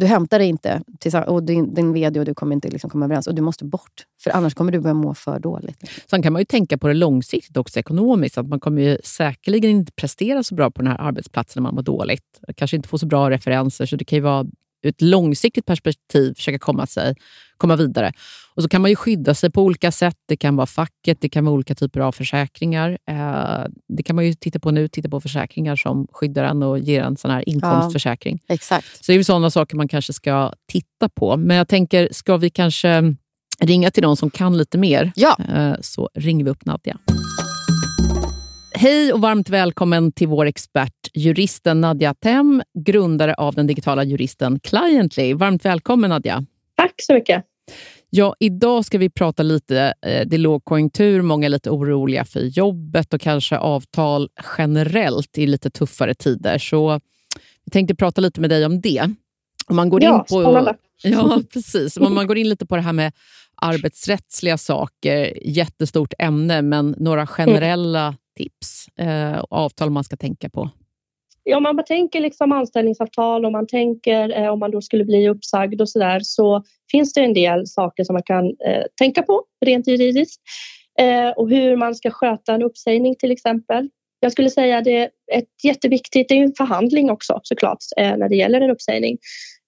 du 0.01 0.07
hämtar 0.07 0.39
dig 0.39 0.47
inte, 0.47 0.81
och 1.27 1.43
din, 1.43 1.73
din 1.73 1.93
vd 1.93 2.19
och 2.19 2.25
du 2.25 2.33
kommer 2.33 2.55
inte 2.55 2.69
liksom 2.69 2.89
komma 2.89 3.05
överens 3.05 3.27
och 3.27 3.35
du 3.35 3.41
måste 3.41 3.65
bort. 3.65 4.05
För 4.23 4.31
annars 4.31 4.53
kommer 4.53 4.71
du 4.71 4.79
börja 4.79 4.93
må 4.93 5.13
för 5.13 5.39
dåligt. 5.39 5.77
Sen 6.09 6.23
kan 6.23 6.33
man 6.33 6.41
ju 6.41 6.45
tänka 6.45 6.77
på 6.77 6.87
det 6.87 6.93
långsiktigt 6.93 7.57
också 7.57 7.79
ekonomiskt. 7.79 8.37
Att 8.37 8.47
man 8.47 8.59
kommer 8.59 8.81
ju 8.81 8.97
säkerligen 9.03 9.71
inte 9.71 9.91
prestera 9.91 10.43
så 10.43 10.55
bra 10.55 10.71
på 10.71 10.81
den 10.81 10.91
här 10.91 11.01
arbetsplatsen 11.01 11.63
när 11.63 11.69
man 11.69 11.75
mår 11.75 11.81
dåligt. 11.81 12.39
Kanske 12.55 12.77
inte 12.77 12.89
få 12.89 12.97
så 12.97 13.05
bra 13.05 13.29
referenser. 13.29 13.85
Så 13.85 13.95
det 13.95 14.05
kan 14.05 14.17
ju 14.17 14.23
vara 14.23 14.45
ett 14.89 15.01
långsiktigt 15.01 15.65
perspektiv 15.65 16.33
försöka 16.33 16.59
komma, 16.59 16.87
sig, 16.87 17.15
komma 17.57 17.75
vidare. 17.75 18.11
Och 18.55 18.63
så 18.63 18.69
kan 18.69 18.81
man 18.81 18.89
ju 18.89 18.95
skydda 18.95 19.33
sig 19.33 19.51
på 19.51 19.63
olika 19.63 19.91
sätt. 19.91 20.15
Det 20.27 20.37
kan 20.37 20.55
vara 20.55 20.67
facket, 20.67 21.21
det 21.21 21.29
kan 21.29 21.45
vara 21.45 21.55
olika 21.55 21.75
typer 21.75 21.99
av 21.99 22.11
försäkringar. 22.11 22.97
Eh, 23.09 23.65
det 23.97 24.03
kan 24.03 24.15
man 24.15 24.25
ju 24.25 24.33
titta 24.33 24.59
på 24.59 24.71
nu, 24.71 24.87
titta 24.87 25.09
på 25.09 25.21
försäkringar 25.21 25.75
som 25.75 26.07
skyddar 26.11 26.43
en 26.43 26.63
och 26.63 26.79
ger 26.79 27.03
en 27.03 27.17
sån 27.17 27.31
här 27.31 27.49
inkomstförsäkring. 27.49 28.39
Ja, 28.47 28.55
exakt. 28.55 29.05
Så 29.05 29.11
det 29.11 29.17
är 29.17 29.23
sådana 29.23 29.49
saker 29.49 29.77
man 29.77 29.87
kanske 29.87 30.13
ska 30.13 30.53
titta 30.71 31.09
på. 31.09 31.37
Men 31.37 31.57
jag 31.57 31.67
tänker, 31.67 32.09
ska 32.11 32.37
vi 32.37 32.49
kanske 32.49 33.15
ringa 33.59 33.91
till 33.91 34.03
någon 34.03 34.17
som 34.17 34.29
kan 34.29 34.57
lite 34.57 34.77
mer? 34.77 35.11
Ja. 35.15 35.37
Eh, 35.55 35.73
så 35.81 36.09
ringer 36.13 36.45
vi 36.45 36.51
upp 36.51 36.65
Nadja. 36.65 36.97
Hej 38.73 39.13
och 39.13 39.21
varmt 39.21 39.49
välkommen 39.49 40.11
till 40.11 40.27
vår 40.27 40.45
expert, 40.45 40.93
juristen 41.13 41.81
Nadja 41.81 42.13
Tem, 42.13 42.63
grundare 42.73 43.33
av 43.33 43.55
den 43.55 43.67
digitala 43.67 44.03
juristen 44.03 44.59
Cliently. 44.59 45.33
Varmt 45.33 45.65
välkommen 45.65 46.09
Nadja. 46.09 46.45
Tack 46.75 46.93
så 46.97 47.13
mycket. 47.13 47.43
Ja, 48.09 48.35
idag 48.39 48.85
ska 48.85 48.97
vi 48.97 49.09
prata 49.09 49.43
lite, 49.43 49.93
eh, 50.05 50.27
det 50.27 50.35
är 50.35 50.37
lågkonjunktur, 50.37 51.21
många 51.21 51.45
är 51.45 51.49
lite 51.49 51.69
oroliga 51.69 52.25
för 52.25 52.39
jobbet 52.39 53.13
och 53.13 53.21
kanske 53.21 53.57
avtal 53.57 54.29
generellt 54.57 55.37
i 55.37 55.47
lite 55.47 55.69
tuffare 55.69 56.13
tider. 56.13 56.57
Så 56.57 56.99
vi 57.65 57.71
tänkte 57.71 57.95
prata 57.95 58.21
lite 58.21 58.41
med 58.41 58.49
dig 58.49 58.65
om 58.65 58.81
det. 58.81 59.01
Om 59.67 59.75
man 59.75 59.89
går 59.89 60.03
ja, 60.03 60.13
in 60.13 60.19
på, 60.19 60.41
spännande. 60.41 60.75
Ja, 61.03 61.41
precis. 61.53 61.97
Om 61.97 62.15
man 62.15 62.27
går 62.27 62.37
in 62.37 62.49
lite 62.49 62.65
på 62.65 62.75
det 62.75 62.81
här 62.81 62.93
med 62.93 63.13
arbetsrättsliga 63.55 64.57
saker, 64.57 65.47
jättestort 65.47 66.13
ämne, 66.19 66.61
men 66.61 66.95
några 66.97 67.27
generella 67.27 68.15
tips 68.37 68.87
eh, 68.97 69.39
och 69.39 69.57
avtal 69.57 69.89
man 69.89 70.03
ska 70.03 70.17
tänka 70.17 70.49
på? 70.49 70.69
Ja, 71.43 71.57
om 71.57 71.63
man 71.63 71.85
tänker 71.85 72.19
liksom 72.19 72.51
anställningsavtal, 72.51 73.45
och 73.45 73.51
man 73.51 73.67
tänker 73.67 74.43
eh, 74.43 74.49
om 74.49 74.59
man 74.59 74.71
då 74.71 74.81
skulle 74.81 75.05
bli 75.05 75.29
uppsagd 75.29 75.81
och 75.81 75.89
så 75.89 75.99
där, 75.99 76.19
så 76.23 76.63
finns 76.91 77.13
det 77.13 77.21
en 77.21 77.33
del 77.33 77.67
saker 77.67 78.03
som 78.03 78.13
man 78.13 78.23
kan 78.23 78.45
eh, 78.45 78.83
tänka 78.97 79.23
på 79.23 79.43
rent 79.65 79.87
juridiskt. 79.87 80.41
Eh, 80.99 81.29
och 81.29 81.49
hur 81.49 81.75
man 81.75 81.95
ska 81.95 82.11
sköta 82.11 82.53
en 82.53 82.63
uppsägning 82.63 83.15
till 83.15 83.31
exempel. 83.31 83.89
Jag 84.19 84.31
skulle 84.31 84.49
säga 84.49 84.81
det 84.81 84.97
är 84.97 85.09
ett 85.33 85.63
jätteviktigt, 85.63 86.29
det 86.29 86.37
är 86.37 86.43
en 86.43 86.53
förhandling 86.57 87.11
också 87.11 87.39
såklart 87.43 87.77
eh, 87.97 88.17
när 88.17 88.29
det 88.29 88.35
gäller 88.35 88.61
en 88.61 88.71
uppsägning. 88.71 89.17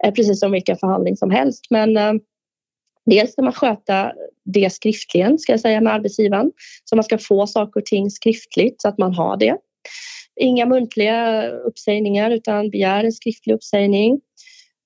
Eh, 0.03 0.13
precis 0.13 0.39
som 0.39 0.51
vilken 0.51 0.77
förhandling 0.77 1.17
som 1.17 1.31
helst. 1.31 1.65
Men 1.69 1.97
eh, 1.97 2.13
Dels 3.05 3.31
ska 3.31 3.41
man 3.41 3.53
sköta 3.53 4.11
det 4.45 4.73
skriftligen 4.73 5.39
ska 5.39 5.53
jag 5.53 5.59
säga 5.59 5.81
med 5.81 5.93
arbetsgivaren. 5.93 6.51
Så 6.83 6.95
man 6.95 7.03
ska 7.03 7.17
få 7.17 7.47
saker 7.47 7.79
och 7.79 7.85
ting 7.85 8.09
skriftligt 8.09 8.81
så 8.81 8.87
att 8.87 8.97
man 8.97 9.13
har 9.13 9.37
det. 9.37 9.57
Inga 10.39 10.65
muntliga 10.65 11.47
uppsägningar 11.49 12.31
utan 12.31 12.69
begär 12.69 13.03
en 13.03 13.11
skriftlig 13.11 13.53
uppsägning. 13.53 14.21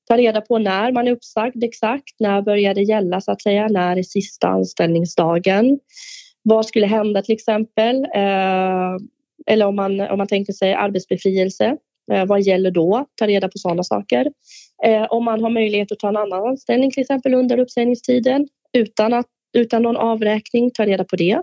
Ta 0.08 0.18
reda 0.18 0.42
på 0.42 0.58
när 0.58 0.92
man 0.92 1.08
är 1.08 1.12
uppsagd 1.12 1.64
exakt. 1.64 2.20
När 2.20 2.42
börjar 2.42 2.74
det 2.74 2.84
gälla 2.84 3.22
så 3.22 3.32
att 3.32 3.42
säga? 3.42 3.68
När 3.68 3.98
är 3.98 4.04
sista 4.04 4.48
anställningsdagen? 4.48 5.80
Vad 6.44 6.66
skulle 6.66 6.88
hända 6.88 7.22
till 7.22 7.36
exempel? 7.36 7.96
Eh, 8.16 8.96
eller 9.48 9.66
om 9.66 9.76
man, 9.76 10.02
om 10.02 10.18
man 10.18 10.28
tänker 10.28 10.54
sig 10.54 10.74
arbetsbefrielse. 10.74 11.78
Eh, 12.12 12.26
vad 12.26 12.42
gäller 12.42 12.72
då? 12.72 13.06
Ta 13.16 13.28
reda 13.28 13.48
på 13.48 13.58
sådana 13.58 13.84
saker. 13.84 14.28
Eh, 14.84 15.04
om 15.10 15.26
man 15.26 15.44
har 15.44 15.50
möjlighet 15.50 15.92
att 15.92 16.00
ta 16.00 16.10
en 16.10 16.18
annan 16.18 16.48
anställning 16.48 16.92
till 16.92 17.02
exempel 17.02 17.34
under 17.34 17.60
uppsägningstiden 17.60 18.48
utan, 18.74 19.14
att, 19.14 19.26
utan 19.58 19.82
någon 19.82 19.98
avräkning, 19.98 20.72
ta 20.72 20.86
reda 20.86 21.04
på 21.04 21.16
det. 21.16 21.42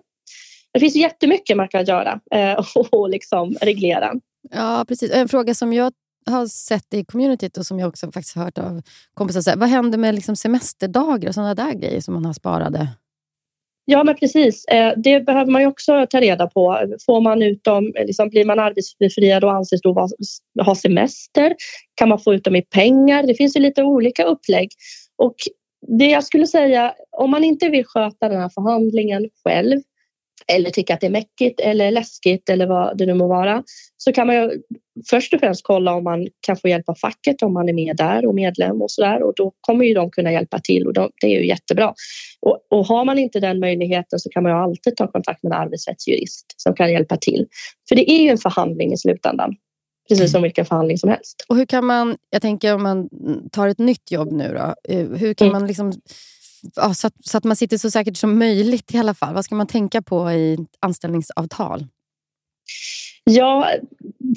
Det 0.73 0.81
finns 0.81 0.97
jättemycket 0.97 1.57
man 1.57 1.69
kan 1.69 1.85
göra 1.85 2.21
eh, 2.35 2.65
och 2.91 3.11
liksom 3.11 3.57
reglera. 3.61 4.15
Ja, 4.51 4.85
precis. 4.89 5.13
En 5.13 5.29
fråga 5.29 5.55
som 5.55 5.73
jag 5.73 5.93
har 6.27 6.47
sett 6.47 6.95
i 6.95 7.05
communityt 7.05 7.57
och 7.57 7.67
som 7.67 7.79
jag 7.79 7.89
också 7.89 8.13
faktiskt 8.13 8.37
hört 8.37 8.59
av 8.59 8.83
kompisar. 9.15 9.57
Vad 9.57 9.69
händer 9.69 9.99
med 9.99 10.15
liksom 10.15 10.37
semesterdagar 10.37 11.29
och 11.29 11.35
sådana 11.35 11.55
där 11.55 11.73
grejer 11.73 12.01
som 12.01 12.15
man 12.15 12.25
har 12.25 12.33
sparade? 12.33 12.89
Ja, 13.85 14.05
men 14.05 14.17
precis. 14.17 14.65
Eh, 14.65 14.93
det 14.97 15.21
behöver 15.21 15.53
man 15.53 15.63
ju 15.63 15.69
också 15.69 16.07
ta 16.11 16.21
reda 16.21 16.47
på. 16.47 16.79
Får 17.07 17.21
man 17.21 17.43
ut 17.43 17.65
dem, 17.65 17.93
eh, 17.97 18.07
liksom, 18.07 18.29
blir 18.29 18.45
man 18.45 18.59
arbetsbefriad 18.59 19.45
och 19.45 19.53
anses 19.53 19.81
då 19.81 20.09
ha 20.65 20.75
semester? 20.75 21.55
Kan 21.95 22.09
man 22.09 22.19
få 22.19 22.35
ut 22.35 22.45
dem 22.45 22.57
i 22.57 22.63
pengar? 22.63 23.23
Det 23.23 23.35
finns 23.35 23.57
ju 23.57 23.61
lite 23.61 23.83
olika 23.83 24.25
upplägg. 24.25 24.69
Och 25.17 25.35
det 25.99 26.07
jag 26.07 26.25
skulle 26.25 26.47
säga, 26.47 26.95
om 27.11 27.31
man 27.31 27.45
inte 27.45 27.69
vill 27.69 27.85
sköta 27.85 28.29
den 28.29 28.41
här 28.41 28.49
förhandlingen 28.49 29.29
själv 29.45 29.81
eller 30.47 30.71
tycker 30.71 30.95
att 30.95 31.01
det 31.01 31.07
är 31.07 31.11
mäckigt 31.11 31.61
eller 31.61 31.91
läskigt 31.91 32.49
eller 32.49 32.67
vad 32.67 32.99
det 32.99 33.07
nu 33.07 33.15
må 33.15 33.29
vara 33.29 33.63
så 33.97 34.13
kan 34.13 34.27
man 34.27 34.37
ju 34.37 34.51
först 35.11 35.35
och 35.35 35.41
främst 35.41 35.61
kolla 35.65 35.95
om 35.95 36.05
man 36.05 36.29
kan 36.41 36.57
få 36.57 36.69
hjälp 36.69 36.89
av 36.89 36.95
facket 36.95 37.43
om 37.43 37.53
man 37.53 37.69
är 37.69 37.73
med 37.73 37.97
där 37.97 38.27
och 38.27 38.35
medlem 38.35 38.83
och 38.83 38.91
så 38.91 39.03
där 39.03 39.23
och 39.23 39.33
då 39.37 39.53
kommer 39.61 39.85
ju 39.85 39.95
de 39.95 40.11
kunna 40.11 40.33
hjälpa 40.33 40.59
till 40.59 40.87
och 40.87 40.93
de, 40.93 41.11
det 41.21 41.27
är 41.27 41.41
ju 41.41 41.47
jättebra. 41.47 41.95
Och, 42.41 42.59
och, 42.71 42.87
har 42.87 43.05
man 43.05 43.19
inte 43.19 43.41
den 43.41 43.61
möjligheten 43.61 44.19
så 44.19 44.31
kan 44.31 44.43
man 44.43 44.53
ju 44.53 44.59
alltid 44.59 44.97
ta 44.97 45.07
kontakt 45.07 45.43
med 45.43 45.53
en 45.53 45.59
arbetsrättsjurist 45.59 46.55
som 46.57 46.75
kan 46.75 46.93
hjälpa 46.93 47.17
till. 47.17 47.47
För 47.89 47.97
det 47.97 48.11
är 48.11 48.23
ju 48.23 48.29
en 48.29 48.39
förhandling 48.39 48.93
i 48.93 48.97
slutändan. 48.97 49.57
Precis 50.09 50.33
som 50.33 50.43
vilken 50.43 50.65
förhandling 50.67 50.99
som 50.99 51.11
helst. 51.11 51.45
Och 51.49 51.57
hur 51.57 51.67
kan 51.67 51.87
man, 51.87 52.17
jag 52.31 52.43
tänker 52.43 52.75
om 52.75 52.83
man 52.83 53.09
tar 53.51 53.69
ett 53.69 53.79
nytt 53.79 54.11
jobb 54.11 54.33
nu 54.33 54.55
då, 54.59 54.95
eh, 54.95 55.07
hur 55.07 55.35
kan 55.35 55.49
mm. 55.49 55.61
man 55.61 55.67
liksom 55.67 55.93
ja, 56.77 56.95
så, 56.95 57.07
att, 57.07 57.15
så, 57.25 57.39
att, 57.39 57.45
man 57.45 57.57
sitter 57.57 57.79
så 57.79 57.91
säkert 57.91 58.17
som 58.17 58.39
möjligt 58.39 58.95
i 58.95 58.99
alla 58.99 59.15
fall. 59.15 59.35
Vad 59.35 59.45
ska 59.45 59.55
man 59.55 59.67
tänka 59.67 60.03
på 60.03 60.33
i 60.33 60.59
anställningsavtal? 60.81 61.87
Ja, 63.25 63.71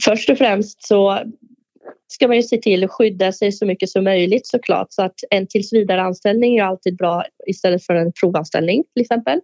först 0.05 0.29
och 0.29 0.37
främst 0.37 0.87
så 0.87 1.23
ska 2.07 2.27
man 2.27 2.37
ju 2.37 2.43
se 2.43 2.57
till 2.57 2.83
att 2.83 2.91
skydda 2.91 3.31
sig 3.31 3.51
så 3.51 3.65
mycket 3.65 3.89
som 3.89 4.03
möjligt 4.03 4.47
såklart. 4.47 4.87
Så 4.89 5.01
att 5.01 5.15
en 5.29 5.47
tillsvidareanställning 5.47 6.57
är 6.57 6.63
alltid 6.63 6.97
bra 6.97 7.23
istället 7.47 7.85
för 7.85 7.95
en 7.95 8.11
provanställning 8.11 8.83
till 8.93 9.01
exempel. 9.01 9.41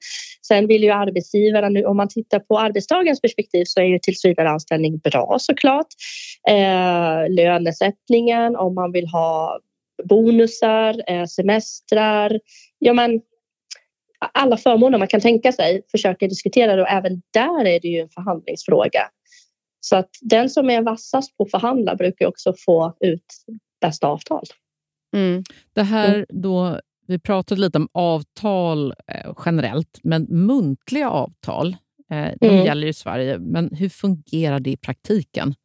Sen 0.48 0.68
vill 0.68 0.84
ju 0.84 0.90
arbetsgivaren, 0.90 1.74
nu, 1.74 1.86
om 1.86 1.98
man 1.98 2.08
tittar 2.08 2.40
på 2.40 2.60
arbetstagarens 2.60 3.22
perspektiv 3.22 3.63
så 3.68 3.80
är 3.80 3.86
ju 3.86 4.00
tillsvidareanställning 4.00 4.98
bra 4.98 5.38
såklart. 5.40 5.88
Eh, 6.50 7.30
lönesättningen 7.30 8.56
om 8.56 8.75
man 8.75 8.92
vill 8.92 9.08
ha 9.08 9.60
bonusar, 10.04 11.04
eh, 11.08 11.25
semestrar, 11.25 12.40
ja 12.80 12.94
men 12.94 13.22
alla 14.34 14.58
förmåner 14.58 14.98
man 14.98 15.08
kan 15.08 15.22
tänka 15.22 15.51
sig 15.51 15.82
försöka 15.92 16.27
diskutera 16.27 16.75
det 16.75 16.82
och 16.82 16.89
även 16.89 17.22
där 17.34 17.65
är 17.65 17.80
det 17.80 17.88
ju 17.88 18.00
en 18.00 18.10
förhandlingsfråga. 18.10 19.10
Så 19.80 19.96
att 19.96 20.10
den 20.22 20.50
som 20.50 20.70
är 20.70 20.82
vassast 20.82 21.38
på 21.38 21.44
att 21.44 21.51
förhandla 21.51 21.96
brukar 21.96 22.25
också 22.25 22.53
få 22.65 22.98
ut 23.00 23.25
bästa 23.82 24.08
avtal. 24.08 24.44
Mm. 25.15 25.44
Det 25.74 25.84
här 25.84 26.25
då, 26.30 26.80
vi 27.08 27.20
pratade 27.20 27.62
lite 27.62 27.77
om 27.77 27.88
avtal 27.92 28.94
eh, 29.08 29.34
generellt, 29.46 30.00
men 30.03 30.24
muntliga 30.24 31.10
avtal, 31.10 31.75
eh, 32.12 32.32
de 32.39 32.48
mm. 32.48 32.65
gäller 32.65 32.88
i 32.88 32.94
Sverige, 32.94 33.39
men 33.39 33.75
hur 33.75 33.89
fungerar 33.89 34.60
det 34.60 34.72
i 34.72 34.77
praktiken? 34.77 35.56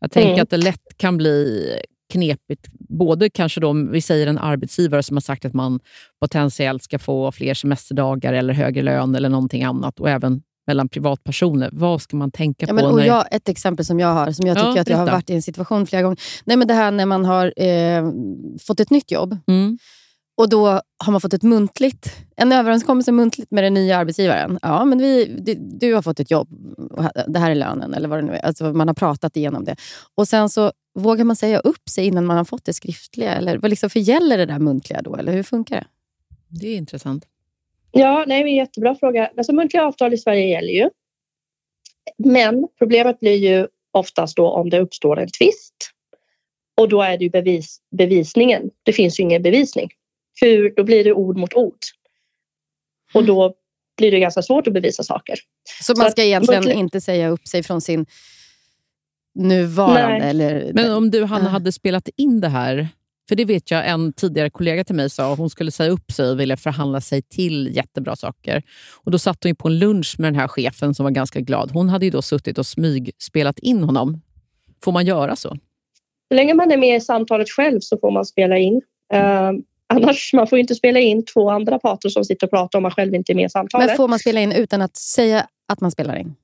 Jag 0.00 0.10
tänker 0.10 0.30
mm. 0.30 0.42
att 0.42 0.50
det 0.50 0.56
lätt 0.56 0.96
kan 0.96 1.16
bli 1.16 1.64
knepigt. 2.12 2.66
Både 2.88 3.30
kanske 3.30 3.60
då, 3.60 3.72
vi 3.72 4.00
säger 4.00 4.26
en 4.26 4.38
arbetsgivare 4.38 5.02
som 5.02 5.16
har 5.16 5.20
sagt 5.20 5.44
att 5.44 5.54
man 5.54 5.80
potentiellt 6.20 6.82
ska 6.82 6.98
få 6.98 7.32
fler 7.32 7.54
semesterdagar 7.54 8.32
eller 8.32 8.54
högre 8.54 8.82
lön 8.82 9.14
eller 9.14 9.28
någonting 9.28 9.64
annat 9.64 10.00
och 10.00 10.10
även 10.10 10.42
mellan 10.68 10.88
privatpersoner. 10.88 11.70
Vad 11.72 12.02
ska 12.02 12.16
man 12.16 12.30
tänka 12.30 12.66
ja, 12.66 12.68
på? 12.68 12.74
Men, 12.74 12.84
och 12.84 13.06
jag, 13.06 13.24
ett 13.30 13.48
exempel 13.48 13.84
som 13.84 14.00
jag 14.00 14.08
har, 14.08 14.32
som 14.32 14.46
jag 14.46 14.56
tycker 14.56 14.74
ja, 14.74 14.80
att 14.80 14.88
jag 14.88 14.96
har 14.96 15.06
varit 15.06 15.30
i 15.30 15.34
en 15.34 15.42
situation 15.42 15.86
flera 15.86 16.02
gånger. 16.02 16.18
Nej, 16.44 16.56
men 16.56 16.68
det 16.68 16.74
här 16.74 16.90
när 16.90 17.06
man 17.06 17.24
har 17.24 17.62
eh, 17.62 18.12
fått 18.66 18.80
ett 18.80 18.90
nytt 18.90 19.10
jobb 19.10 19.36
mm. 19.48 19.78
och 20.36 20.48
då 20.48 20.66
har 21.04 21.12
man 21.12 21.20
fått 21.20 21.32
ett 21.32 21.42
muntligt, 21.42 22.16
en 22.36 22.52
överenskommelse 22.52 23.12
muntligt 23.12 23.50
med 23.50 23.64
den 23.64 23.74
nya 23.74 23.96
arbetsgivaren. 23.96 24.58
Ja, 24.62 24.84
men 24.84 24.98
vi, 24.98 25.36
du, 25.38 25.54
du 25.54 25.94
har 25.94 26.02
fått 26.02 26.20
ett 26.20 26.30
jobb, 26.30 26.48
det 27.26 27.38
här 27.38 27.50
är 27.50 27.54
lönen 27.54 27.94
eller 27.94 28.08
vad 28.08 28.18
det 28.18 28.22
nu 28.22 28.32
är. 28.32 28.46
Alltså, 28.46 28.72
man 28.72 28.88
har 28.88 28.94
pratat 28.94 29.36
igenom 29.36 29.64
det. 29.64 29.76
Och 30.16 30.28
sen 30.28 30.48
så 30.48 30.72
vågar 30.98 31.24
man 31.24 31.36
säga 31.36 31.58
upp 31.58 31.88
sig 31.88 32.06
innan 32.06 32.26
man 32.26 32.36
har 32.36 32.44
fått 32.44 32.64
det 32.64 32.74
skriftliga? 32.74 33.34
Eller 33.34 33.58
vad 33.58 33.70
liksom, 33.70 33.90
för 33.90 34.00
gäller 34.00 34.38
det 34.38 34.46
där 34.46 34.58
muntliga 34.58 35.02
då, 35.02 35.16
eller 35.16 35.32
hur 35.32 35.42
funkar 35.42 35.76
det? 35.76 35.86
Det 36.48 36.66
är 36.66 36.76
intressant. 36.76 37.26
Ja, 37.90 38.24
nej, 38.26 38.42
det 38.42 38.48
är 38.48 38.50
en 38.50 38.56
jättebra 38.56 38.94
fråga. 38.94 39.30
Alltså, 39.36 39.52
muntliga 39.52 39.84
avtal 39.84 40.14
i 40.14 40.18
Sverige 40.18 40.46
gäller 40.46 40.72
ju. 40.72 40.90
Men 42.18 42.68
problemet 42.78 43.20
blir 43.20 43.36
ju 43.36 43.66
oftast 43.90 44.36
då 44.36 44.50
om 44.50 44.70
det 44.70 44.80
uppstår 44.80 45.18
en 45.18 45.30
tvist. 45.30 45.90
Och 46.76 46.88
då 46.88 47.02
är 47.02 47.18
det 47.18 47.24
ju 47.24 47.30
bevis, 47.30 47.80
bevisningen. 47.98 48.70
Det 48.82 48.92
finns 48.92 49.20
ju 49.20 49.24
ingen 49.24 49.42
bevisning. 49.42 49.90
Hur, 50.40 50.74
då 50.76 50.84
blir 50.84 51.04
det 51.04 51.12
ord 51.12 51.36
mot 51.36 51.54
ord. 51.54 51.78
Och 53.14 53.24
då 53.24 53.54
blir 53.96 54.10
det 54.10 54.18
ganska 54.18 54.42
svårt 54.42 54.66
att 54.66 54.72
bevisa 54.72 55.02
saker. 55.02 55.38
Så 55.82 55.94
man 55.96 56.10
ska 56.10 56.22
att, 56.22 56.26
egentligen 56.26 56.70
inte 56.70 57.00
säga 57.00 57.28
upp 57.28 57.48
sig 57.48 57.62
från 57.62 57.80
sin 57.80 58.06
nuvarande? 59.38 60.24
Eller, 60.24 60.72
Men 60.74 60.92
om 60.92 61.10
du 61.10 61.24
Hanna, 61.24 61.48
hade 61.48 61.72
spelat 61.72 62.08
in 62.16 62.40
det 62.40 62.48
här 62.48 62.88
för 63.28 63.36
det 63.36 63.44
vet 63.44 63.70
jag 63.70 63.88
en 63.88 64.12
tidigare 64.12 64.50
kollega 64.50 64.84
till 64.84 64.94
mig 64.94 65.10
sa, 65.10 65.34
hon 65.34 65.50
skulle 65.50 65.70
säga 65.70 65.90
upp 65.90 66.12
sig 66.12 66.30
och 66.30 66.40
ville 66.40 66.56
förhandla 66.56 67.00
sig 67.00 67.22
till 67.22 67.76
jättebra 67.76 68.16
saker. 68.16 68.62
Och 69.04 69.10
Då 69.10 69.18
satt 69.18 69.44
hon 69.44 69.56
på 69.56 69.68
en 69.68 69.78
lunch 69.78 70.14
med 70.18 70.32
den 70.32 70.40
här 70.40 70.48
chefen 70.48 70.94
som 70.94 71.04
var 71.04 71.10
ganska 71.10 71.40
glad. 71.40 71.70
Hon 71.70 71.88
hade 71.88 72.04
ju 72.04 72.10
då 72.10 72.22
suttit 72.22 72.58
och 72.58 72.66
smygspelat 72.66 73.58
in 73.58 73.82
honom. 73.82 74.20
Får 74.84 74.92
man 74.92 75.06
göra 75.06 75.36
så? 75.36 75.48
Så 76.28 76.34
länge 76.34 76.54
man 76.54 76.70
är 76.70 76.76
med 76.76 76.96
i 76.96 77.00
samtalet 77.00 77.50
själv 77.50 77.80
så 77.80 77.98
får 77.98 78.10
man 78.10 78.24
spela 78.24 78.58
in. 78.58 78.74
Uh, 79.14 79.52
annars 79.86 80.30
man 80.34 80.46
får 80.46 80.58
inte 80.58 80.74
spela 80.74 81.00
in 81.00 81.24
två 81.24 81.50
andra 81.50 81.78
parter 81.78 82.08
som 82.08 82.24
sitter 82.24 82.46
och 82.46 82.50
pratar 82.50 82.78
om 82.78 82.82
man 82.82 82.92
själv 82.92 83.14
inte 83.14 83.32
är 83.32 83.34
med 83.34 83.46
i 83.46 83.48
samtalet. 83.48 83.86
Men 83.86 83.96
får 83.96 84.08
man 84.08 84.18
spela 84.18 84.40
in 84.40 84.52
utan 84.52 84.82
att 84.82 84.96
säga 84.96 85.46
att 85.68 85.80
man 85.80 85.90
spelar 85.90 86.16
in? 86.16 86.34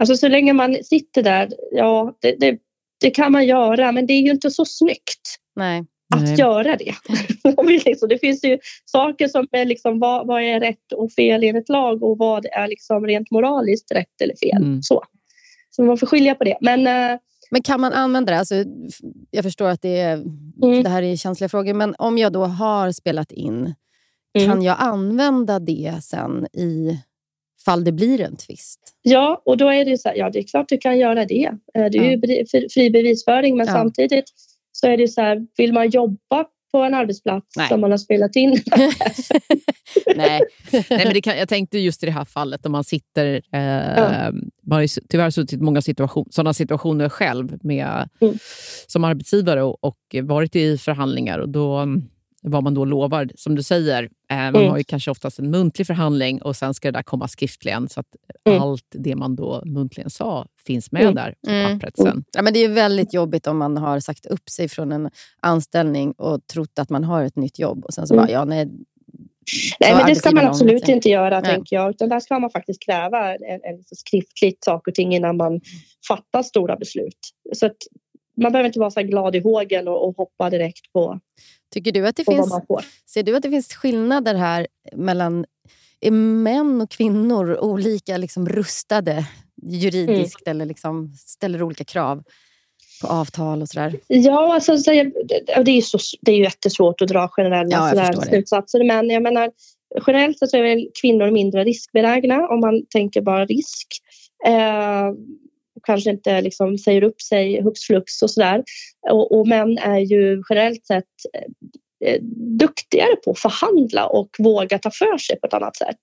Alltså 0.00 0.16
så 0.16 0.28
länge 0.28 0.52
man 0.52 0.84
sitter 0.84 1.22
där, 1.22 1.48
ja 1.72 2.14
det, 2.20 2.36
det, 2.40 2.58
det 3.00 3.10
kan 3.10 3.32
man 3.32 3.46
göra 3.46 3.92
men 3.92 4.06
det 4.06 4.12
är 4.12 4.20
ju 4.20 4.30
inte 4.30 4.50
så 4.50 4.64
snyggt. 4.64 5.38
Nej 5.56 5.84
att 6.14 6.22
Nej. 6.22 6.34
göra 6.34 6.76
det. 6.76 6.94
Det 8.08 8.18
finns 8.18 8.44
ju 8.44 8.58
saker 8.84 9.28
som 9.28 9.46
är 9.52 9.64
liksom, 9.64 9.98
vad, 9.98 10.26
vad, 10.26 10.42
är 10.42 10.60
rätt 10.60 10.92
och 10.92 11.12
fel 11.12 11.44
enligt 11.44 11.68
lag 11.68 12.02
och 12.02 12.18
vad 12.18 12.46
är 12.46 12.68
liksom 12.68 13.06
rent 13.06 13.30
moraliskt 13.30 13.92
rätt 13.92 14.20
eller 14.22 14.34
fel. 14.36 14.62
Mm. 14.62 14.82
Så. 14.82 15.04
så 15.70 15.82
man 15.82 15.98
får 15.98 16.06
skilja 16.06 16.34
på 16.34 16.44
det. 16.44 16.56
Men, 16.60 16.86
äh, 16.86 17.18
men 17.50 17.62
kan 17.62 17.80
man 17.80 17.92
använda 17.92 18.32
det? 18.32 18.38
Alltså, 18.38 18.54
jag 19.30 19.44
förstår 19.44 19.68
att 19.68 19.82
det, 19.82 20.00
är, 20.00 20.14
mm. 20.62 20.82
det 20.82 20.88
här 20.88 21.02
är 21.02 21.16
känsliga 21.16 21.48
frågor, 21.48 21.74
men 21.74 21.94
om 21.98 22.18
jag 22.18 22.32
då 22.32 22.44
har 22.44 22.92
spelat 22.92 23.32
in, 23.32 23.74
mm. 24.38 24.50
kan 24.50 24.62
jag 24.62 24.76
använda 24.78 25.58
det 25.58 25.94
sen 26.02 26.46
i 26.52 26.98
fall 27.64 27.84
det 27.84 27.92
blir 27.92 28.20
en 28.20 28.36
tvist? 28.36 28.80
Ja, 29.02 29.42
och 29.44 29.56
då 29.56 29.68
är 29.68 29.84
det 29.84 29.98
så 29.98 30.08
här, 30.08 30.16
ja 30.16 30.30
det 30.30 30.38
är 30.38 30.42
klart 30.42 30.68
du 30.68 30.78
kan 30.78 30.98
göra 30.98 31.24
det. 31.24 31.44
Eh, 31.74 31.84
det 31.90 31.98
är 31.98 32.18
ja. 32.18 32.34
ju 32.34 32.68
fri 32.68 32.90
bevisföring, 32.90 33.56
men 33.56 33.66
ja. 33.66 33.72
samtidigt 33.72 34.24
så 34.72 34.86
är 34.86 34.96
det 34.96 35.08
så 35.08 35.20
här, 35.20 35.46
vill 35.56 35.72
man 35.72 35.90
jobba 35.90 36.46
på 36.72 36.78
en 36.78 36.94
arbetsplats 36.94 37.56
Nej. 37.56 37.68
som 37.68 37.80
man 37.80 37.90
har 37.90 37.98
spelat 37.98 38.36
in. 38.36 38.50
Nej. 40.16 40.40
Nej, 40.72 40.84
men 40.90 41.14
det 41.14 41.20
kan, 41.20 41.38
jag 41.38 41.48
tänkte 41.48 41.78
just 41.78 42.02
i 42.02 42.06
det 42.06 42.12
här 42.12 42.24
fallet 42.24 42.66
om 42.66 42.72
man 42.72 42.84
sitter... 42.84 43.42
Eh, 43.52 43.60
ja. 43.96 44.32
Man 44.62 44.76
har 44.76 44.82
ju 44.82 44.88
tyvärr 45.08 45.30
suttit 45.30 45.60
i 45.60 45.62
många 45.62 45.82
situation, 45.82 46.26
sådana 46.30 46.54
situationer 46.54 47.08
själv 47.08 47.58
med, 47.62 48.08
mm. 48.20 48.38
som 48.86 49.04
arbetsgivare 49.04 49.62
och, 49.62 49.84
och, 49.84 49.98
varit 50.22 50.56
i 50.56 50.78
förhandlingar. 50.78 51.38
och 51.38 51.48
då 51.48 51.86
vad 52.42 52.62
man 52.62 52.74
då 52.74 52.84
lovar. 52.84 53.28
Som 53.34 53.54
du 53.54 53.62
säger, 53.62 54.02
eh, 54.02 54.36
man 54.36 54.56
mm. 54.56 54.70
har 54.70 54.78
ju 54.78 54.84
kanske 54.84 55.10
oftast 55.10 55.38
en 55.38 55.50
muntlig 55.50 55.86
förhandling 55.86 56.42
och 56.42 56.56
sen 56.56 56.74
ska 56.74 56.92
det 56.92 56.98
där 56.98 57.02
komma 57.02 57.28
skriftligen. 57.28 57.88
Så 57.88 58.00
att 58.00 58.06
mm. 58.44 58.62
allt 58.62 58.86
det 58.90 59.16
man 59.16 59.36
då 59.36 59.62
muntligen 59.64 60.10
sa 60.10 60.46
finns 60.66 60.92
med 60.92 61.02
mm. 61.02 61.14
där 61.14 61.34
på 61.46 61.50
mm. 61.50 61.72
pappret 61.72 61.96
sen. 61.96 62.24
Ja, 62.36 62.42
men 62.42 62.52
det 62.52 62.58
är 62.64 62.68
väldigt 62.68 63.14
jobbigt 63.14 63.46
om 63.46 63.58
man 63.58 63.76
har 63.76 64.00
sagt 64.00 64.26
upp 64.26 64.50
sig 64.50 64.68
från 64.68 64.92
en 64.92 65.10
anställning 65.40 66.12
och 66.12 66.46
trott 66.46 66.78
att 66.78 66.90
man 66.90 67.04
har 67.04 67.24
ett 67.24 67.36
nytt 67.36 67.58
jobb 67.58 67.84
och 67.84 67.94
sen 67.94 68.06
så 68.06 68.14
bara, 68.14 68.22
mm. 68.22 68.34
ja 68.34 68.44
nej, 68.44 68.68
Nej, 69.80 69.94
men 69.94 70.06
det 70.06 70.14
ska 70.14 70.30
man 70.30 70.46
absolut 70.46 70.88
inte 70.88 71.08
göra, 71.08 71.40
Nej. 71.40 71.50
tänker 71.50 71.76
jag. 71.76 71.90
Utan 71.90 72.08
där 72.08 72.20
ska 72.20 72.38
man 72.38 72.50
faktiskt 72.50 72.82
kräva 72.82 73.34
en, 73.34 73.60
en 73.62 73.84
skriftligt 73.96 74.64
saker 74.64 74.90
och 74.90 74.94
ting 74.94 75.14
innan 75.14 75.36
man 75.36 75.60
fattar 76.08 76.42
stora 76.42 76.76
beslut. 76.76 77.18
Så 77.52 77.66
att 77.66 77.76
man 78.40 78.52
behöver 78.52 78.66
inte 78.66 78.78
vara 78.78 78.90
så 78.90 79.02
glad 79.02 79.36
i 79.36 79.40
hågen 79.40 79.88
och, 79.88 80.08
och 80.08 80.16
hoppa 80.16 80.50
direkt 80.50 80.92
på 80.92 81.20
Tycker 81.72 81.92
du 81.92 82.06
att 82.06 82.16
det 82.16 82.24
finns, 82.24 82.52
ser 83.06 83.22
du 83.22 83.36
att 83.36 83.42
det 83.42 83.50
finns 83.50 83.74
skillnader 83.74 84.34
här 84.34 84.66
mellan 84.92 85.44
är 86.00 86.10
män 86.10 86.80
och 86.80 86.90
kvinnor 86.90 87.58
olika 87.60 88.16
liksom 88.16 88.48
rustade 88.48 89.26
juridiskt 89.62 90.46
mm. 90.46 90.56
eller 90.56 90.66
liksom 90.66 91.14
ställer 91.26 91.62
olika 91.62 91.84
krav 91.84 92.22
på 93.02 93.06
avtal 93.08 93.62
och 93.62 93.68
sådär? 93.68 94.00
Ja, 94.06 94.54
alltså, 94.54 94.76
det, 94.76 95.70
är 95.70 95.80
så, 95.80 95.98
det 96.20 96.32
är 96.32 96.36
ju 96.36 96.42
jättesvårt 96.42 97.00
att 97.00 97.08
dra 97.08 97.28
generella 97.28 97.92
ja, 97.94 98.12
slutsatser. 98.12 98.84
Men 98.84 99.10
jag 99.10 99.22
menar, 99.22 99.50
generellt 100.06 100.38
så 100.38 100.56
är 100.56 100.62
väl 100.62 100.88
kvinnor 101.00 101.30
mindre 101.30 101.64
riskbenägna 101.64 102.48
om 102.48 102.60
man 102.60 102.86
tänker 102.86 103.20
bara 103.20 103.46
risk. 103.46 103.86
Eh, 104.46 105.10
kanske 105.82 106.10
inte 106.10 106.40
liksom 106.40 106.78
säger 106.78 107.02
upp 107.02 107.20
sig 107.20 107.62
hux 107.62 107.80
flux 107.80 108.22
och 108.22 108.30
sådär. 108.30 108.62
Och, 109.10 109.38
och 109.38 109.48
män 109.48 109.78
är 109.78 109.98
ju 109.98 110.42
generellt 110.50 110.86
sett 110.86 111.04
eh, 112.04 112.22
duktigare 112.58 113.16
på 113.24 113.30
att 113.30 113.38
förhandla 113.38 114.06
och 114.06 114.28
våga 114.38 114.78
ta 114.78 114.90
för 114.90 115.18
sig 115.18 115.40
på 115.40 115.46
ett 115.46 115.54
annat 115.54 115.76
sätt. 115.76 116.00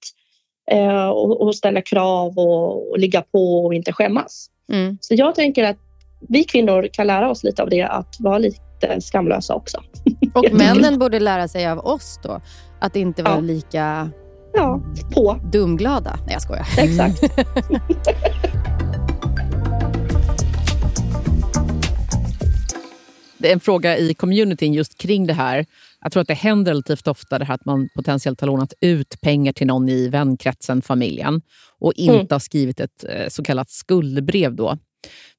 Eh, 0.72 1.08
och, 1.08 1.42
och, 1.42 1.56
ställa 1.56 1.82
krav 1.82 2.38
och, 2.38 2.92
och, 2.92 3.00
ligga 3.00 3.22
på 3.22 3.66
och 3.66 3.74
inte 3.74 3.94
skämmas. 3.94 4.50
Mm. 4.72 4.98
Så 5.02 5.14
jag 5.14 5.36
tänker 5.36 5.64
att 5.64 5.78
vi 6.30 6.44
kvinnor 6.44 6.88
kan 6.94 7.08
lära 7.08 7.30
oss 7.30 7.44
lite 7.44 7.64
av 7.64 7.70
det, 7.70 7.84
att 7.84 8.16
vara 8.20 8.38
lite 8.38 9.02
skamlösa 9.02 9.56
också. 9.56 9.78
Och 10.34 10.46
männen 10.52 11.00
borde 11.00 11.20
lära 11.20 11.48
sig 11.48 11.68
av 11.68 11.80
oss 11.80 12.20
då 12.24 12.42
Att 12.82 12.96
inte 12.96 13.24
vara 13.24 13.36
ja. 13.36 13.40
lika 13.40 14.10
ja, 14.54 14.82
på. 15.14 15.40
dumglada. 15.52 16.20
Nej, 16.26 16.34
jag 16.34 16.42
skojar. 16.42 16.68
Exakt. 16.78 17.24
en 23.42 23.60
fråga 23.60 23.98
i 23.98 24.14
communityn 24.14 24.74
just 24.74 24.98
kring 24.98 25.28
det 25.28 25.34
här. 25.34 25.66
Jag 26.02 26.12
tror 26.12 26.22
att 26.22 26.28
det 26.28 26.34
händer 26.34 26.72
relativt 26.72 27.08
ofta 27.08 27.40
det 27.40 27.46
här 27.46 27.54
att 27.54 27.66
man 27.66 27.90
potentiellt 27.96 28.42
har 28.42 28.48
lånat 28.48 28.74
ut 28.82 29.22
pengar 29.22 29.54
till 29.54 29.68
någon 29.68 29.90
i 29.90 30.10
vänkretsen, 30.10 30.82
familjen 30.82 31.42
och 31.80 31.94
inte 31.94 32.16
mm. 32.16 32.28
har 32.30 32.40
skrivit 32.40 32.80
ett 32.80 33.04
eh, 33.10 33.28
så 33.30 33.44
kallat 33.44 33.70
skuldbrev. 33.70 34.56
Då. 34.56 34.78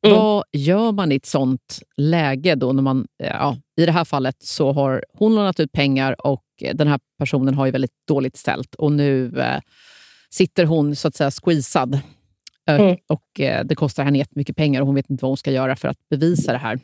Mm. 0.07 0.17
Vad 0.17 0.45
gör 0.52 0.93
man 0.93 1.12
i 1.12 1.17
ett 1.17 1.26
sånt 1.26 1.78
läge? 1.97 2.55
då 2.55 2.73
när 2.73 2.83
man, 2.83 3.07
eh, 3.23 3.28
ja, 3.28 3.57
I 3.76 3.87
det 3.87 3.93
här 3.93 4.05
fallet 4.05 4.37
så 4.43 4.73
har 4.73 5.05
hon 5.12 5.35
lånat 5.35 5.61
ut 5.61 5.73
pengar 5.73 6.26
och 6.26 6.45
den 6.75 6.88
här 6.88 7.00
personen 7.19 7.55
har 7.55 7.67
ju 7.67 7.73
väldigt 7.73 8.07
dåligt 8.09 8.37
ställt 8.37 8.75
och 8.75 8.93
nu 8.93 9.40
eh, 9.40 9.61
sitter 10.31 10.64
hon 10.64 10.97
så 10.97 11.09
att 11.09 11.14
säga 11.14 11.31
squeezad. 11.31 12.00
Mm. 12.69 12.97
Och 13.07 13.40
eh, 13.40 13.64
Det 13.64 13.75
kostar 13.75 14.05
henne 14.05 14.19
jättemycket 14.19 14.57
pengar 14.57 14.81
och 14.81 14.87
hon 14.87 14.95
vet 14.95 15.11
inte 15.11 15.23
vad 15.23 15.31
hon 15.31 15.37
ska 15.37 15.50
göra 15.50 15.76
för 15.76 15.88
att 15.88 16.09
bevisa 16.11 16.52
det 16.52 16.59
här. 16.59 16.78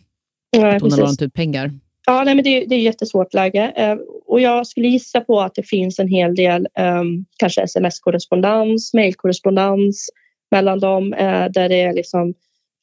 Ja, 0.54 0.75
att 0.75 0.82
hon 0.82 0.90
har 0.90 0.99
lånat 0.99 1.23
ut 1.23 1.34
pengar. 1.34 1.70
Ja, 2.06 2.25
nej, 2.25 2.34
men 2.34 2.44
det, 2.44 2.64
det 2.64 2.75
är 2.75 2.78
ett 2.78 2.84
jättesvårt 2.84 3.34
läge. 3.34 3.73
Eh, 3.76 3.96
och 4.26 4.40
jag 4.40 4.66
skulle 4.66 4.88
gissa 4.88 5.20
på 5.20 5.40
att 5.40 5.54
det 5.54 5.62
finns 5.62 5.99
en 5.99 6.08
hel 6.08 6.34
del 6.34 6.68
um, 6.78 7.25
kanske 7.38 7.62
sms-korrespondens, 7.62 8.94
mejlkorrespondens 8.94 10.11
mellan 10.50 10.80
dem 10.80 11.12
eh, 11.12 11.46
där 11.50 11.68
det 11.68 11.92
liksom 11.92 12.34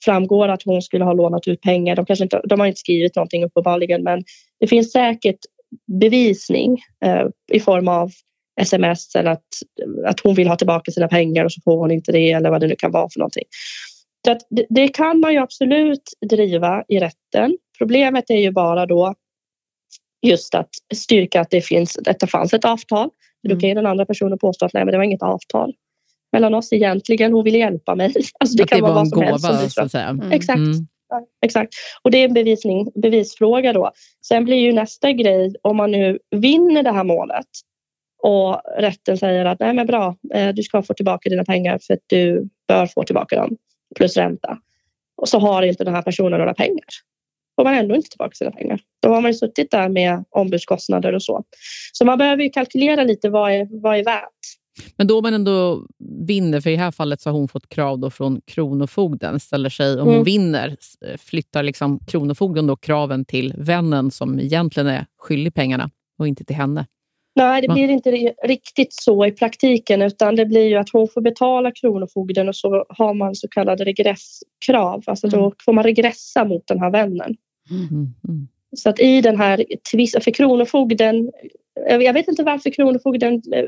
framgår 0.05 0.47
att 0.47 0.63
hon 0.63 0.81
skulle 0.81 1.03
ha 1.03 1.13
lånat 1.13 1.47
ut 1.47 1.61
pengar. 1.61 1.95
De, 1.95 2.05
kanske 2.05 2.23
inte, 2.23 2.41
de 2.43 2.59
har 2.59 2.67
inte 2.67 2.79
skrivit 2.79 3.15
någonting 3.15 3.43
uppenbarligen 3.43 4.03
men 4.03 4.23
det 4.59 4.67
finns 4.67 4.91
säkert 4.91 5.39
bevisning 5.99 6.81
eh, 7.05 7.25
i 7.51 7.59
form 7.59 7.87
av 7.87 8.11
sms 8.61 9.15
eller 9.15 9.31
att, 9.31 9.47
att 10.05 10.19
hon 10.19 10.35
vill 10.35 10.47
ha 10.47 10.55
tillbaka 10.55 10.91
sina 10.91 11.07
pengar 11.07 11.45
och 11.45 11.51
så 11.51 11.61
får 11.63 11.77
hon 11.77 11.91
inte 11.91 12.11
det 12.11 12.31
eller 12.31 12.49
vad 12.49 12.61
det 12.61 12.67
nu 12.67 12.75
kan 12.75 12.91
vara 12.91 13.09
för 13.13 13.19
någonting. 13.19 13.43
Så 14.25 14.37
det, 14.49 14.65
det, 14.69 14.87
kan 14.87 15.19
man 15.19 15.33
ju 15.33 15.39
absolut 15.39 16.03
driva 16.29 16.83
i 16.87 16.99
rätten. 16.99 17.57
Problemet 17.77 18.29
är 18.29 18.37
ju 18.37 18.51
bara 18.51 18.85
då 18.85 19.15
just 20.21 20.55
att 20.55 20.69
styrka 20.95 21.41
att 21.41 21.49
det 21.49 21.61
finns, 21.61 21.97
att 22.07 22.19
det 22.19 22.27
fanns 22.27 22.53
ett 22.53 22.65
avtal. 22.65 22.99
Mm. 22.99 23.55
Då 23.55 23.59
kan 23.59 23.69
ju 23.69 23.75
den 23.75 23.85
andra 23.85 24.05
personen 24.05 24.37
påstå 24.37 24.65
att 24.65 24.73
nej, 24.73 24.85
men 24.85 24.91
det 24.91 24.97
var 24.97 25.05
inget 25.05 25.23
avtal 25.23 25.73
mellan 26.31 26.53
oss 26.53 26.73
egentligen. 26.73 27.33
Hon 27.33 27.43
ville 27.43 27.57
hjälpa 27.57 27.95
mig. 27.95 28.13
Alltså 28.39 28.57
det 28.57 28.63
att 28.63 28.69
kan 28.69 28.79
det 28.79 28.83
vara 28.83 28.93
vad 28.93 29.07
som 29.07 29.19
gåva, 29.19 29.53
helst. 29.53 29.75
Så 29.75 29.81
att 29.81 29.91
säga. 29.91 30.07
Mm. 30.07 30.31
Exakt. 30.31 30.57
Mm. 30.57 30.87
Ja, 31.09 31.27
exakt. 31.45 31.73
Och 32.01 32.11
det 32.11 32.17
är 32.17 32.25
en 32.25 32.33
bevisning, 32.33 32.91
bevisfråga 32.95 33.73
då. 33.73 33.91
Sen 34.27 34.45
blir 34.45 34.57
ju 34.57 34.73
nästa 34.73 35.11
grej, 35.11 35.55
om 35.61 35.77
man 35.77 35.91
nu 35.91 36.19
vinner 36.31 36.83
det 36.83 36.91
här 36.91 37.03
målet 37.03 37.47
och 38.23 38.61
rätten 38.77 39.17
säger 39.17 39.45
att 39.45 39.59
nej 39.59 39.73
men 39.73 39.87
bra, 39.87 40.15
eh, 40.33 40.49
du 40.49 40.63
ska 40.63 40.81
få 40.81 40.93
tillbaka 40.93 41.29
dina 41.29 41.43
pengar 41.43 41.79
för 41.87 41.93
att 41.93 42.03
du 42.07 42.49
bör 42.67 42.85
få 42.85 43.03
tillbaka 43.03 43.35
dem 43.35 43.57
plus 43.95 44.17
ränta. 44.17 44.57
Och 45.17 45.29
så 45.29 45.39
har 45.39 45.63
inte 45.63 45.83
den 45.83 45.95
här 45.95 46.01
personen 46.01 46.39
några 46.39 46.53
pengar. 46.53 46.85
Får 47.55 47.63
man 47.63 47.73
ändå 47.73 47.95
inte 47.95 48.09
tillbaka 48.09 48.35
sina 48.35 48.51
pengar. 48.51 48.79
Då 49.01 49.09
har 49.09 49.21
man 49.21 49.31
ju 49.31 49.37
suttit 49.37 49.71
där 49.71 49.89
med 49.89 50.23
ombudskostnader 50.29 51.13
och 51.13 51.23
så. 51.23 51.43
Så 51.91 52.05
man 52.05 52.17
behöver 52.17 52.43
ju 52.43 52.49
kalkylera 52.49 53.03
lite 53.03 53.29
vad 53.29 53.51
är, 53.51 53.81
vad 53.81 53.99
är 53.99 54.03
värt. 54.03 54.61
Men 54.97 55.07
då 55.07 55.21
man 55.21 55.33
ändå 55.33 55.87
vinner, 56.27 56.61
för 56.61 56.69
i 56.69 56.73
det 56.73 56.79
här 56.79 56.91
fallet 56.91 57.21
så 57.21 57.29
har 57.29 57.37
hon 57.37 57.47
fått 57.47 57.69
krav 57.69 57.99
då 57.99 58.09
från 58.09 58.41
Kronofogden. 58.45 59.39
Ställer 59.39 59.69
sig, 59.69 59.93
om 59.93 59.99
mm. 59.99 60.15
hon 60.15 60.23
vinner, 60.23 60.77
flyttar 61.17 61.63
liksom 61.63 61.99
Kronofogden 61.99 62.67
då 62.67 62.75
kraven 62.75 63.25
till 63.25 63.53
vännen 63.57 64.11
som 64.11 64.39
egentligen 64.39 64.87
är 64.87 65.05
skyldig 65.17 65.53
pengarna 65.53 65.89
och 66.19 66.27
inte 66.27 66.43
till 66.43 66.55
henne. 66.55 66.85
Nej, 67.49 67.61
det 67.61 67.67
blir 67.67 67.89
inte 67.89 68.11
riktigt 68.43 68.93
så 68.93 69.25
i 69.25 69.31
praktiken 69.31 70.01
utan 70.01 70.35
det 70.35 70.45
blir 70.45 70.67
ju 70.67 70.75
att 70.75 70.89
hon 70.93 71.07
får 71.07 71.21
betala 71.21 71.71
Kronofogden 71.71 72.49
och 72.49 72.55
så 72.55 72.85
har 72.89 73.13
man 73.13 73.35
så 73.35 73.47
kallade 73.47 73.85
regresskrav. 73.85 75.03
Alltså 75.07 75.27
då 75.27 75.39
mm. 75.39 75.51
får 75.65 75.73
man 75.73 75.83
regressa 75.83 76.45
mot 76.45 76.67
den 76.67 76.79
här 76.79 76.91
vännen. 76.91 77.35
Mm. 77.69 78.13
Mm. 78.27 78.47
Så 78.77 78.89
att 78.89 78.99
i 78.99 79.21
den 79.21 79.37
här 79.37 79.65
tvisten, 79.91 80.21
för 80.21 80.31
Kronofogden 80.31 81.31
jag 81.89 82.13
vet 82.13 82.27
inte 82.27 82.43
varför 82.43 82.69
Kronofogden 82.69 83.33
eh, 83.33 83.65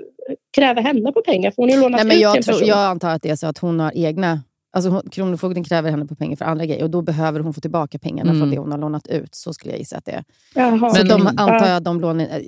kräver 0.55 0.81
henne 0.81 1.12
på 1.12 1.21
pengar. 1.21 1.51
För 1.51 1.62
hon 1.62 1.69
är 1.69 1.77
lånat 1.77 1.99
Nej, 1.99 2.05
men 2.05 2.19
jag, 2.19 2.43
tror, 2.43 2.63
jag 2.63 2.77
antar 2.77 3.09
att 3.09 3.21
det 3.21 3.29
är 3.29 3.36
så 3.36 3.47
att 3.47 3.57
hon 3.57 3.79
har 3.79 3.91
egna 3.95 4.41
Alltså 4.75 5.03
Kronofogden 5.12 5.63
kräver 5.63 5.91
henne 5.91 6.05
på 6.05 6.15
pengar 6.15 6.36
för 6.36 6.45
andra 6.45 6.65
grejer 6.65 6.83
och 6.83 6.89
då 6.89 7.01
behöver 7.01 7.39
hon 7.39 7.53
få 7.53 7.62
tillbaka 7.62 7.99
pengarna 7.99 8.29
mm. 8.29 8.41
från 8.41 8.51
det 8.51 8.57
hon 8.57 8.71
har 8.71 8.77
lånat 8.77 9.07
ut. 9.07 9.36
Så 9.36 9.53
skulle 9.53 9.73
jag 9.73 9.79
gissa 9.79 9.97
att 9.97 10.05
det 10.05 10.12
är. 10.12 10.23
Jaha. 10.55 10.89
Så 10.89 10.97
men, 10.97 11.07
de 11.07 11.27
antar 11.27 11.67
jag 11.67 11.77
att 11.77 11.83
de 11.83 12.01
lånen 12.01 12.27
eh, 12.27 12.41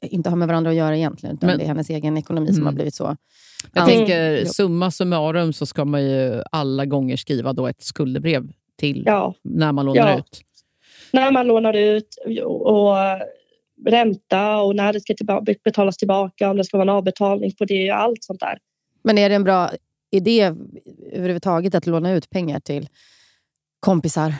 inte 0.00 0.30
har 0.30 0.36
med 0.36 0.48
varandra 0.48 0.70
att 0.70 0.76
göra 0.76 0.96
egentligen, 0.96 1.36
utan 1.36 1.46
men, 1.46 1.58
det 1.58 1.64
är 1.64 1.68
hennes 1.68 1.90
egen 1.90 2.16
ekonomi 2.16 2.46
mm. 2.46 2.54
som 2.54 2.62
har 2.62 2.70
mm. 2.70 2.74
blivit 2.74 2.94
så. 2.94 3.16
Jag 3.72 3.82
mm. 3.82 3.96
tänker 3.96 4.44
summa 4.44 4.90
summarum 4.90 5.52
så 5.52 5.66
ska 5.66 5.84
man 5.84 6.04
ju 6.04 6.42
alla 6.52 6.84
gånger 6.84 7.16
skriva 7.16 7.52
då 7.52 7.66
ett 7.66 7.82
skuldebrev 7.82 8.48
till 8.76 9.02
ja. 9.06 9.34
när 9.42 9.72
man 9.72 9.86
lånar 9.86 10.10
ja. 10.10 10.18
ut. 10.18 10.40
När 11.12 11.32
man 11.32 11.46
lånar 11.46 11.72
ut 11.72 12.08
och 12.44 12.96
ränta 13.86 14.58
och 14.58 14.76
när 14.76 14.92
det 14.92 15.00
ska 15.00 15.14
betalas 15.64 15.96
tillbaka, 15.96 16.50
om 16.50 16.56
det 16.56 16.64
ska 16.64 16.76
vara 16.76 16.90
en 16.90 16.96
avbetalning 16.96 17.52
på 17.58 17.64
det, 17.64 17.90
allt 17.90 18.24
sånt 18.24 18.40
där. 18.40 18.58
Men 19.02 19.18
är 19.18 19.28
det 19.28 19.34
en 19.34 19.44
bra 19.44 19.70
idé 20.16 20.52
överhuvudtaget 21.12 21.74
att 21.74 21.86
låna 21.86 22.12
ut 22.12 22.30
pengar 22.30 22.60
till 22.60 22.88
kompisar? 23.80 24.34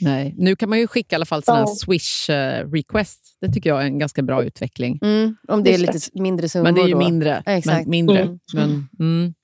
Nej, 0.00 0.34
nu 0.38 0.56
kan 0.56 0.68
man 0.68 0.78
ju 0.78 0.86
skicka 0.86 1.14
i 1.14 1.16
alla 1.16 1.24
fall 1.24 1.42
sina 1.42 1.58
ja. 1.58 1.66
Swish-request. 1.66 3.18
Det 3.40 3.52
tycker 3.52 3.70
jag 3.70 3.82
är 3.82 3.86
en 3.86 3.98
ganska 3.98 4.22
bra 4.22 4.44
utveckling. 4.44 4.98
Mm, 5.02 5.36
om 5.48 5.62
det 5.62 5.74
är 5.74 5.78
lite 5.78 5.98
mindre 6.12 6.48
summor. 6.48 6.64
Men 6.64 6.74
det 6.74 6.80
är 6.80 6.88
ju 6.88 6.96
mindre. 6.96 7.42
Exakt. 7.46 7.78
Men, 7.78 7.90
mindre. 7.90 8.22
Mm. 8.22 8.38
Men, 8.54 8.88
mm. 9.00 9.34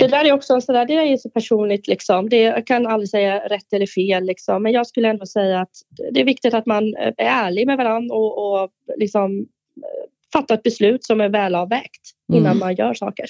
Det 0.00 0.08
där 0.08 0.24
är 0.24 0.32
också 0.32 0.60
så 0.60 0.72
där, 0.72 0.86
det 0.86 0.94
är 0.94 1.16
så 1.16 1.30
personligt. 1.30 1.88
Liksom. 1.88 2.28
Det, 2.28 2.40
jag 2.40 2.66
kan 2.66 2.86
aldrig 2.86 3.08
säga 3.10 3.38
rätt 3.48 3.72
eller 3.72 3.86
fel. 3.86 4.24
Liksom. 4.24 4.62
Men 4.62 4.72
jag 4.72 4.86
skulle 4.86 5.08
ändå 5.08 5.26
säga 5.26 5.60
att 5.60 5.72
det 6.12 6.20
är 6.20 6.24
viktigt 6.24 6.54
att 6.54 6.66
man 6.66 6.94
är 6.96 7.14
ärlig 7.18 7.66
med 7.66 7.76
varandra 7.76 8.14
och, 8.14 8.62
och 8.62 8.70
liksom, 8.96 9.38
eh, 9.76 10.10
fattar 10.32 10.54
ett 10.54 10.62
beslut 10.62 11.04
som 11.04 11.20
är 11.20 11.28
välavvägt 11.28 12.02
innan 12.32 12.46
mm. 12.46 12.58
man 12.58 12.74
gör 12.74 12.94
saker. 12.94 13.26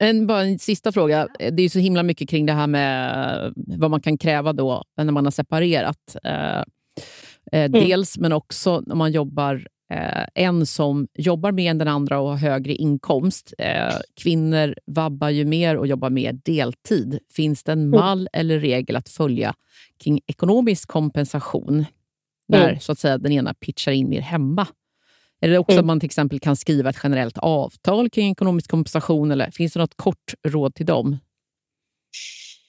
Mm. 0.00 0.16
En, 0.16 0.26
bara 0.26 0.42
en 0.42 0.58
sista 0.58 0.92
fråga. 0.92 1.28
Det 1.52 1.62
är 1.62 1.68
så 1.68 1.78
himla 1.78 2.02
mycket 2.02 2.28
kring 2.28 2.46
det 2.46 2.52
här 2.52 2.66
med 2.66 3.52
vad 3.56 3.90
man 3.90 4.00
kan 4.00 4.18
kräva 4.18 4.52
då 4.52 4.84
när 4.96 5.12
man 5.12 5.26
har 5.26 5.30
separerat. 5.30 6.16
Eh, 6.24 6.58
eh 7.52 7.64
mm. 7.64 7.72
Dels, 7.72 8.18
men 8.18 8.32
också 8.32 8.82
när 8.86 8.94
man 8.94 9.12
jobbar 9.12 9.66
eh, 9.92 10.26
en 10.34 10.66
som 10.66 11.08
jobbar 11.14 11.52
mer 11.52 11.70
än 11.70 11.78
den 11.78 11.88
andra 11.88 12.20
och 12.20 12.28
har 12.28 12.36
högre 12.36 12.74
inkomst. 12.74 13.54
Eh, 13.58 13.94
kvinnor 14.22 14.74
vabbar 14.86 15.28
ju 15.28 15.44
mer 15.44 15.76
och 15.76 15.86
jobbar 15.86 16.10
mer 16.10 16.32
deltid. 16.32 17.18
Finns 17.36 17.64
det 17.64 17.72
en 17.72 17.78
mm. 17.78 18.00
mall 18.00 18.28
eller 18.32 18.58
regel 18.58 18.96
att 18.96 19.08
följa 19.08 19.54
kring 20.04 20.20
ekonomisk 20.26 20.88
kompensation 20.88 21.84
när 22.48 22.68
mm. 22.68 22.80
så 22.80 22.92
att 22.92 22.98
säga, 22.98 23.18
den 23.18 23.32
ena 23.32 23.54
pitchar 23.54 23.92
in 23.92 24.08
mer 24.08 24.20
hemma? 24.20 24.66
Är 25.40 25.48
det 25.48 25.58
också 25.58 25.72
mm. 25.72 25.80
att 25.80 25.86
man 25.86 26.00
till 26.00 26.06
exempel 26.06 26.40
kan 26.40 26.56
skriva 26.56 26.90
ett 26.90 27.00
generellt 27.02 27.38
avtal 27.38 28.10
kring 28.10 28.30
ekonomisk 28.30 28.70
kompensation? 28.70 29.30
Eller 29.30 29.50
finns 29.50 29.72
det 29.72 29.80
något 29.80 29.96
kort 29.96 30.34
råd 30.48 30.74
till 30.74 30.86
dem? 30.86 31.18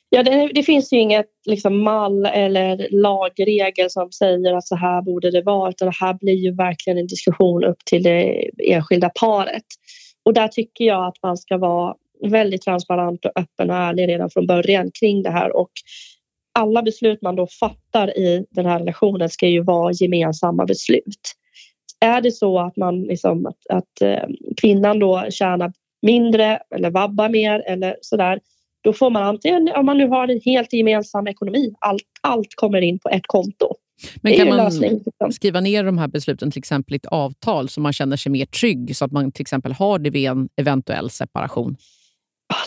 Ja, 0.09 0.23
det, 0.23 0.51
det, 0.53 0.63
finns 0.63 0.93
ju 0.93 0.99
inget 0.99 1.25
liksom, 1.45 1.83
mall 1.83 2.25
eller 2.25 2.87
lagregel 2.91 3.89
som 3.89 4.11
säger 4.11 4.53
att 4.53 4.67
så 4.67 4.75
här 4.75 5.01
borde 5.01 5.31
det 5.31 5.41
vara 5.41 5.69
utan 5.69 5.85
det 5.85 5.95
här 5.99 6.13
blir 6.13 6.33
ju 6.33 6.55
verkligen 6.55 6.99
en 6.99 7.07
diskussion 7.07 7.63
upp 7.63 7.85
till 7.85 8.03
det 8.03 8.49
enskilda 8.57 9.09
paret. 9.09 9.65
Och 10.25 10.33
där 10.33 10.47
tycker 10.47 10.85
jag 10.85 11.05
att 11.05 11.23
man 11.23 11.37
ska 11.37 11.57
vara 11.57 11.95
väldigt 12.27 12.61
transparent 12.61 13.25
och 13.25 13.31
öppen 13.35 13.69
och 13.69 13.75
ärlig 13.75 14.07
redan 14.07 14.29
från 14.29 14.47
början 14.47 14.91
kring 14.99 15.23
det 15.23 15.31
här 15.31 15.55
och 15.55 15.71
alla 16.59 16.81
beslut 16.81 17.21
man 17.21 17.35
då 17.35 17.47
fattar 17.47 18.17
i 18.17 18.45
den 18.49 18.65
här 18.65 18.79
relationen 18.79 19.29
ska 19.29 19.47
ju 19.47 19.63
vara 19.63 19.91
gemensamma 19.91 20.65
beslut. 20.65 21.35
Är 22.05 22.21
det 22.21 22.31
så 22.31 22.59
att 22.59 22.77
man 22.77 23.01
liksom 23.01 23.45
att, 23.45 23.67
att 23.69 24.01
eh, 24.01 24.29
kvinnan 24.57 24.99
då 24.99 25.25
tjänar 25.29 25.73
mindre 26.01 26.59
eller 26.75 26.89
vabbar 26.89 27.29
mer 27.29 27.63
eller 27.67 27.97
sådär 28.01 28.39
då 28.85 28.93
får 28.93 29.09
man 29.09 29.23
antingen, 29.23 29.71
om 29.75 29.85
man 29.85 29.97
nu 29.97 30.07
har 30.07 30.27
en 30.27 30.41
helt 30.45 30.73
gemensam 30.73 31.27
ekonomi, 31.27 31.73
allt, 31.79 32.03
allt 32.21 32.55
kommer 32.55 32.81
in 32.81 32.99
på 32.99 33.09
ett 33.09 33.27
konto. 33.27 33.73
Men 34.21 34.33
kan 34.33 34.47
man 34.47 34.57
lösning, 34.57 35.01
liksom. 35.05 35.31
skriva 35.31 35.59
ner 35.59 35.83
de 35.83 35.97
här 35.97 36.07
besluten 36.07 36.51
till 36.51 36.59
exempel 36.59 36.93
i 36.93 36.95
ett 36.95 37.05
avtal 37.05 37.69
så 37.69 37.81
man 37.81 37.93
känner 37.93 38.17
sig 38.17 38.31
mer 38.31 38.45
trygg 38.45 38.95
så 38.95 39.05
att 39.05 39.11
man 39.11 39.31
till 39.31 39.41
exempel 39.41 39.71
har 39.71 39.99
det 39.99 40.09
vid 40.09 40.29
en 40.29 40.49
eventuell 40.55 41.09
separation? 41.09 41.77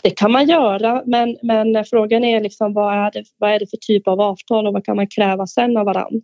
Det 0.03 0.11
kan 0.11 0.33
man 0.33 0.49
göra, 0.49 1.03
men, 1.07 1.37
men 1.43 1.85
frågan 1.85 2.25
är 2.25 2.41
liksom 2.41 2.73
vad 2.73 2.95
är, 2.95 3.11
det, 3.11 3.25
vad 3.39 3.51
är 3.51 3.59
det 3.59 3.67
för 3.71 3.77
typ 3.77 4.09
av 4.09 4.21
avtal 4.21 4.67
och 4.67 4.73
vad 4.73 4.85
kan 4.85 4.97
man 4.97 5.07
kräva 5.07 5.47
sen 5.47 5.77
av 5.77 5.85
varandra? 5.85 6.21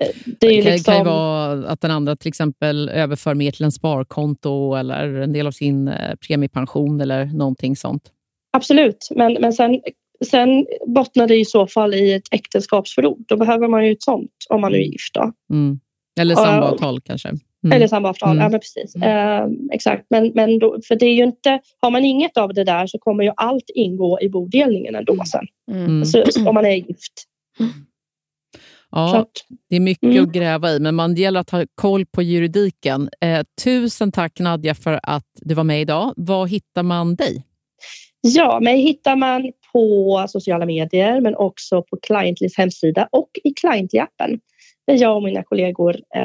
Eh, 0.00 0.08
det, 0.24 0.34
det 0.40 0.62
kan, 0.62 0.72
liksom... 0.72 0.92
kan 0.92 0.98
ju 0.98 1.04
vara 1.04 1.68
att 1.68 1.80
den 1.80 1.90
andra 1.90 2.16
till 2.16 2.28
exempel 2.28 2.88
överför 2.88 3.34
mer 3.34 3.50
till 3.50 3.64
en 3.64 3.72
sparkonto 3.72 4.74
eller 4.74 5.14
en 5.14 5.32
del 5.32 5.46
av 5.46 5.50
sin 5.50 5.88
eh, 5.88 6.14
premiepension 6.28 7.00
eller 7.00 7.24
någonting 7.24 7.76
sånt. 7.76 8.02
Absolut, 8.52 9.08
men, 9.10 9.32
men 9.32 9.52
sen, 9.52 9.80
sen 10.24 10.66
bottnar 10.86 11.28
det 11.28 11.36
i 11.36 11.44
så 11.44 11.66
fall 11.66 11.94
i 11.94 12.12
ett 12.12 12.28
äktenskapsförord. 12.30 13.24
Då 13.28 13.36
behöver 13.36 13.68
man 13.68 13.86
ju 13.86 13.92
ett 13.92 14.02
sånt 14.02 14.30
om 14.48 14.60
man 14.60 14.74
är 14.74 14.78
gift. 14.78 15.14
Då. 15.14 15.32
Mm. 15.50 15.80
Eller 16.20 16.34
samboavtal 16.34 16.94
uh, 16.94 17.00
kanske. 17.04 17.28
Mm. 17.64 17.76
Eller 17.76 17.86
samma 17.86 18.08
avtal, 18.08 18.30
mm. 18.30 18.42
ja 18.42 18.48
men 18.48 18.60
precis. 18.60 18.96
Uh, 18.96 19.72
exakt, 19.72 20.06
men, 20.10 20.32
men 20.34 20.58
då, 20.58 20.78
för 20.88 20.96
det 20.96 21.06
är 21.06 21.14
ju 21.14 21.24
inte, 21.24 21.60
har 21.80 21.90
man 21.90 22.04
inget 22.04 22.36
av 22.36 22.54
det 22.54 22.64
där 22.64 22.86
så 22.86 22.98
kommer 22.98 23.24
ju 23.24 23.32
allt 23.36 23.70
ingå 23.74 24.18
i 24.20 24.28
bodelningen 24.28 24.94
ändå 24.94 25.12
mm. 25.12 25.26
sen. 25.26 25.46
Mm. 25.70 26.04
Så, 26.04 26.24
om 26.48 26.54
man 26.54 26.66
är 26.66 26.74
gift. 26.74 27.13
Ja, 28.94 29.26
det 29.70 29.76
är 29.76 29.80
mycket 29.80 30.02
mm. 30.02 30.24
att 30.24 30.32
gräva 30.32 30.70
i, 30.70 30.80
men 30.80 30.94
man 30.94 31.14
gäller 31.14 31.40
att 31.40 31.50
ha 31.50 31.64
koll 31.74 32.06
på 32.06 32.22
juridiken. 32.22 33.08
Eh, 33.20 33.42
tusen 33.64 34.12
tack 34.12 34.38
Nadja 34.38 34.74
för 34.74 35.00
att 35.02 35.26
du 35.34 35.54
var 35.54 35.64
med 35.64 35.80
idag. 35.80 36.12
Var 36.16 36.46
hittar 36.46 36.82
man 36.82 37.14
dig? 37.14 37.44
Ja, 38.20 38.60
mig 38.60 38.80
hittar 38.80 39.16
man 39.16 39.52
på 39.72 40.24
sociala 40.28 40.66
medier 40.66 41.20
men 41.20 41.34
också 41.36 41.82
på 41.82 41.96
Clientlys 42.02 42.56
hemsida 42.56 43.08
och 43.12 43.30
i 43.44 43.48
Cliently-appen 43.48 44.40
där 44.86 45.02
jag 45.02 45.16
och 45.16 45.22
mina 45.22 45.42
kollegor 45.42 45.96
eh, 46.16 46.22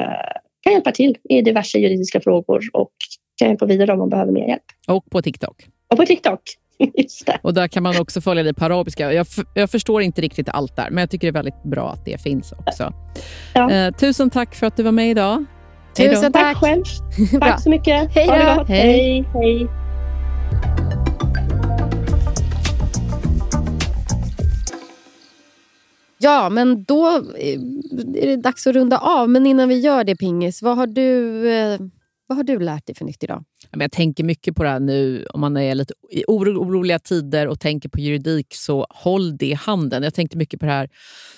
kan 0.60 0.72
hjälpa 0.72 0.92
till 0.92 1.16
i 1.28 1.42
diverse 1.42 1.78
juridiska 1.78 2.20
frågor 2.20 2.60
och 2.72 2.92
kan 3.36 3.48
hjälpa 3.48 3.66
vidare 3.66 3.92
om 3.92 3.98
man 3.98 4.08
behöver 4.08 4.32
mer 4.32 4.48
hjälp. 4.48 4.62
Och 4.88 5.10
på 5.10 5.22
TikTok? 5.22 5.66
Och 5.88 5.96
på 5.96 6.06
TikTok. 6.06 6.40
Och 7.42 7.54
där 7.54 7.68
kan 7.68 7.82
man 7.82 8.00
också 8.00 8.20
följa 8.20 8.42
dig 8.42 8.54
på 8.54 8.64
arabiska. 8.64 9.12
Jag, 9.12 9.26
jag, 9.54 9.70
förstår 9.70 10.02
inte 10.02 10.20
riktigt 10.20 10.48
allt 10.48 10.76
där, 10.76 10.90
men 10.90 10.98
jag 10.98 11.10
tycker 11.10 11.26
det 11.26 11.30
är 11.30 11.42
väldigt 11.42 11.62
bra 11.62 11.90
att 11.90 12.04
det 12.04 12.22
finns 12.22 12.52
också. 12.52 12.92
Ja. 13.54 13.70
Eh, 13.70 13.94
tusen 13.94 14.30
tack 14.30 14.54
för 14.54 14.66
att 14.66 14.76
du 14.76 14.82
var 14.82 14.92
med 14.92 15.10
idag. 15.10 15.44
Tusen 15.96 16.32
tack. 16.32 16.42
Tack 16.42 16.56
själv. 16.56 16.84
tack 17.40 17.62
så 17.62 17.70
mycket. 17.70 18.14
Hej 18.14 18.26
då. 18.26 18.64
Hej. 18.68 19.24
Hej. 19.34 19.68
Ja, 26.22 26.48
men 26.48 26.84
då 26.84 27.06
är 28.14 28.26
det 28.26 28.36
dags 28.36 28.66
att 28.66 28.74
runda 28.74 28.98
av. 28.98 29.28
Men 29.28 29.46
innan 29.46 29.68
vi 29.68 29.80
gör 29.80 30.04
det, 30.04 30.16
Pingis, 30.16 30.62
vad 30.62 30.76
har 30.76 30.86
du, 30.86 31.48
eh, 31.52 31.78
vad 32.30 32.36
har 32.36 32.44
du 32.44 32.58
lärt 32.58 32.86
dig 32.86 32.96
för 32.96 33.04
nytt 33.04 33.24
idag? 33.24 33.44
Jag 33.70 33.92
tänker 33.92 34.24
mycket 34.24 34.56
på 34.56 34.62
det 34.62 34.68
här 34.68 34.80
nu, 34.80 35.26
om 35.30 35.40
man 35.40 35.56
är 35.56 35.74
lite 35.74 35.94
i 36.10 36.24
oroliga 36.26 36.98
tider 36.98 37.48
och 37.48 37.60
tänker 37.60 37.88
på 37.88 38.00
juridik, 38.00 38.54
så 38.54 38.86
håll 38.90 39.36
det 39.36 39.46
i 39.46 39.52
handen. 39.52 40.02
Jag 40.02 40.14
tänkte 40.14 40.38
mycket 40.38 40.60
på 40.60 40.66
det 40.66 40.72
här 40.72 40.88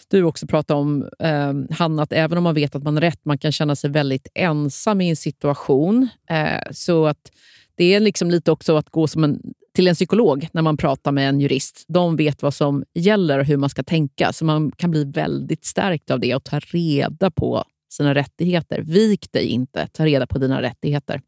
du 0.08 0.24
också 0.24 0.46
pratade 0.46 0.80
om, 0.80 1.08
eh, 1.18 1.76
Hanna, 1.76 2.02
att 2.02 2.12
även 2.12 2.38
om 2.38 2.44
man 2.44 2.54
vet 2.54 2.74
att 2.74 2.82
man 2.82 2.94
har 2.94 3.00
rätt, 3.00 3.24
man 3.24 3.38
kan 3.38 3.52
känna 3.52 3.76
sig 3.76 3.90
väldigt 3.90 4.26
ensam 4.34 5.00
i 5.00 5.10
en 5.10 5.16
situation. 5.16 6.08
Eh, 6.30 6.72
så 6.72 7.06
att 7.06 7.30
det 7.74 7.94
är 7.94 8.00
liksom 8.00 8.30
lite 8.30 8.52
också 8.52 8.76
att 8.76 8.90
gå 8.90 9.06
som 9.06 9.24
en, 9.24 9.40
till 9.74 9.88
en 9.88 9.94
psykolog 9.94 10.48
när 10.52 10.62
man 10.62 10.76
pratar 10.76 11.12
med 11.12 11.28
en 11.28 11.40
jurist. 11.40 11.84
De 11.88 12.16
vet 12.16 12.42
vad 12.42 12.54
som 12.54 12.84
gäller 12.94 13.38
och 13.38 13.44
hur 13.44 13.56
man 13.56 13.70
ska 13.70 13.82
tänka, 13.82 14.32
så 14.32 14.44
man 14.44 14.72
kan 14.72 14.90
bli 14.90 15.04
väldigt 15.04 15.64
stärkt 15.64 16.10
av 16.10 16.20
det 16.20 16.34
och 16.34 16.44
ta 16.44 16.58
reda 16.58 17.30
på 17.30 17.64
sina 17.92 18.14
rättigheter. 18.14 18.82
Vik 18.82 19.32
dig 19.32 19.46
inte, 19.46 19.88
ta 19.92 20.06
reda 20.06 20.26
på 20.26 20.38
dina 20.38 20.62
rättigheter. 20.62 21.20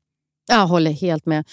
Jag 0.49 0.67
håller 0.67 0.91
helt 0.91 1.27
med. 1.27 1.45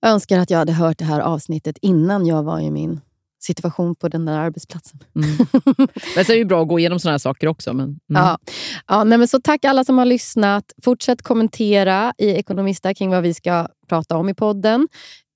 Jag 0.00 0.10
önskar 0.10 0.38
att 0.38 0.50
jag 0.50 0.58
hade 0.58 0.72
hört 0.72 0.98
det 0.98 1.04
här 1.04 1.20
avsnittet 1.20 1.78
innan 1.82 2.26
jag 2.26 2.42
var 2.42 2.60
i 2.60 2.70
min 2.70 3.00
situation 3.40 3.94
på 3.94 4.08
den 4.08 4.24
där 4.24 4.38
arbetsplatsen. 4.38 4.98
Mm. 5.14 5.36
det 6.14 6.28
är 6.28 6.34
ju 6.34 6.44
bra 6.44 6.62
att 6.62 6.68
gå 6.68 6.78
igenom 6.78 7.00
såna 7.00 7.12
här 7.12 7.18
saker 7.18 7.46
också. 7.46 7.72
Men, 7.72 7.84
mm. 7.84 7.98
ja. 8.08 8.38
Ja, 8.86 9.04
nej, 9.04 9.18
men 9.18 9.28
så 9.28 9.40
tack 9.40 9.64
alla 9.64 9.84
som 9.84 9.98
har 9.98 10.04
lyssnat. 10.04 10.64
Fortsätt 10.82 11.22
kommentera 11.22 12.14
i 12.18 12.28
Ekonomista 12.28 12.94
kring 12.94 13.10
vad 13.10 13.22
vi 13.22 13.34
ska 13.34 13.68
prata 13.88 14.16
om 14.16 14.28
i 14.28 14.34
podden. 14.34 14.88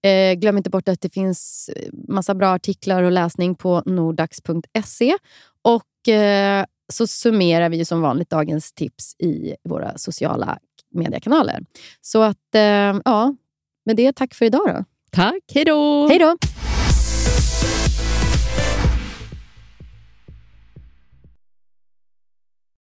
Eh, 0.05 0.35
glöm 0.35 0.57
inte 0.57 0.71
bort 0.71 0.89
att 0.89 1.01
det 1.01 1.15
finns 1.15 1.71
massa 2.09 2.35
bra 2.35 2.49
artiklar 2.49 3.03
och 3.03 3.13
läsning 3.13 3.55
på 3.55 3.83
nordax.se. 3.87 5.17
Och 5.63 6.09
eh, 6.09 6.65
så 6.93 7.07
summerar 7.07 7.69
vi 7.69 7.85
som 7.85 8.01
vanligt 8.01 8.31
dagens 8.31 8.73
tips 8.73 9.15
i 9.19 9.55
våra 9.69 9.99
sociala 9.99 10.59
mediekanaler. 10.95 11.61
Så 12.01 12.23
att, 12.23 12.55
eh, 12.55 13.01
ja, 13.05 13.35
med 13.85 13.97
det 13.97 14.13
tack 14.13 14.35
för 14.35 14.45
idag 14.45 14.67
då. 14.67 14.85
Tack, 15.11 15.43
hej 15.55 15.65
då! 15.65 16.09
Hej 16.09 16.19
då! 16.19 16.37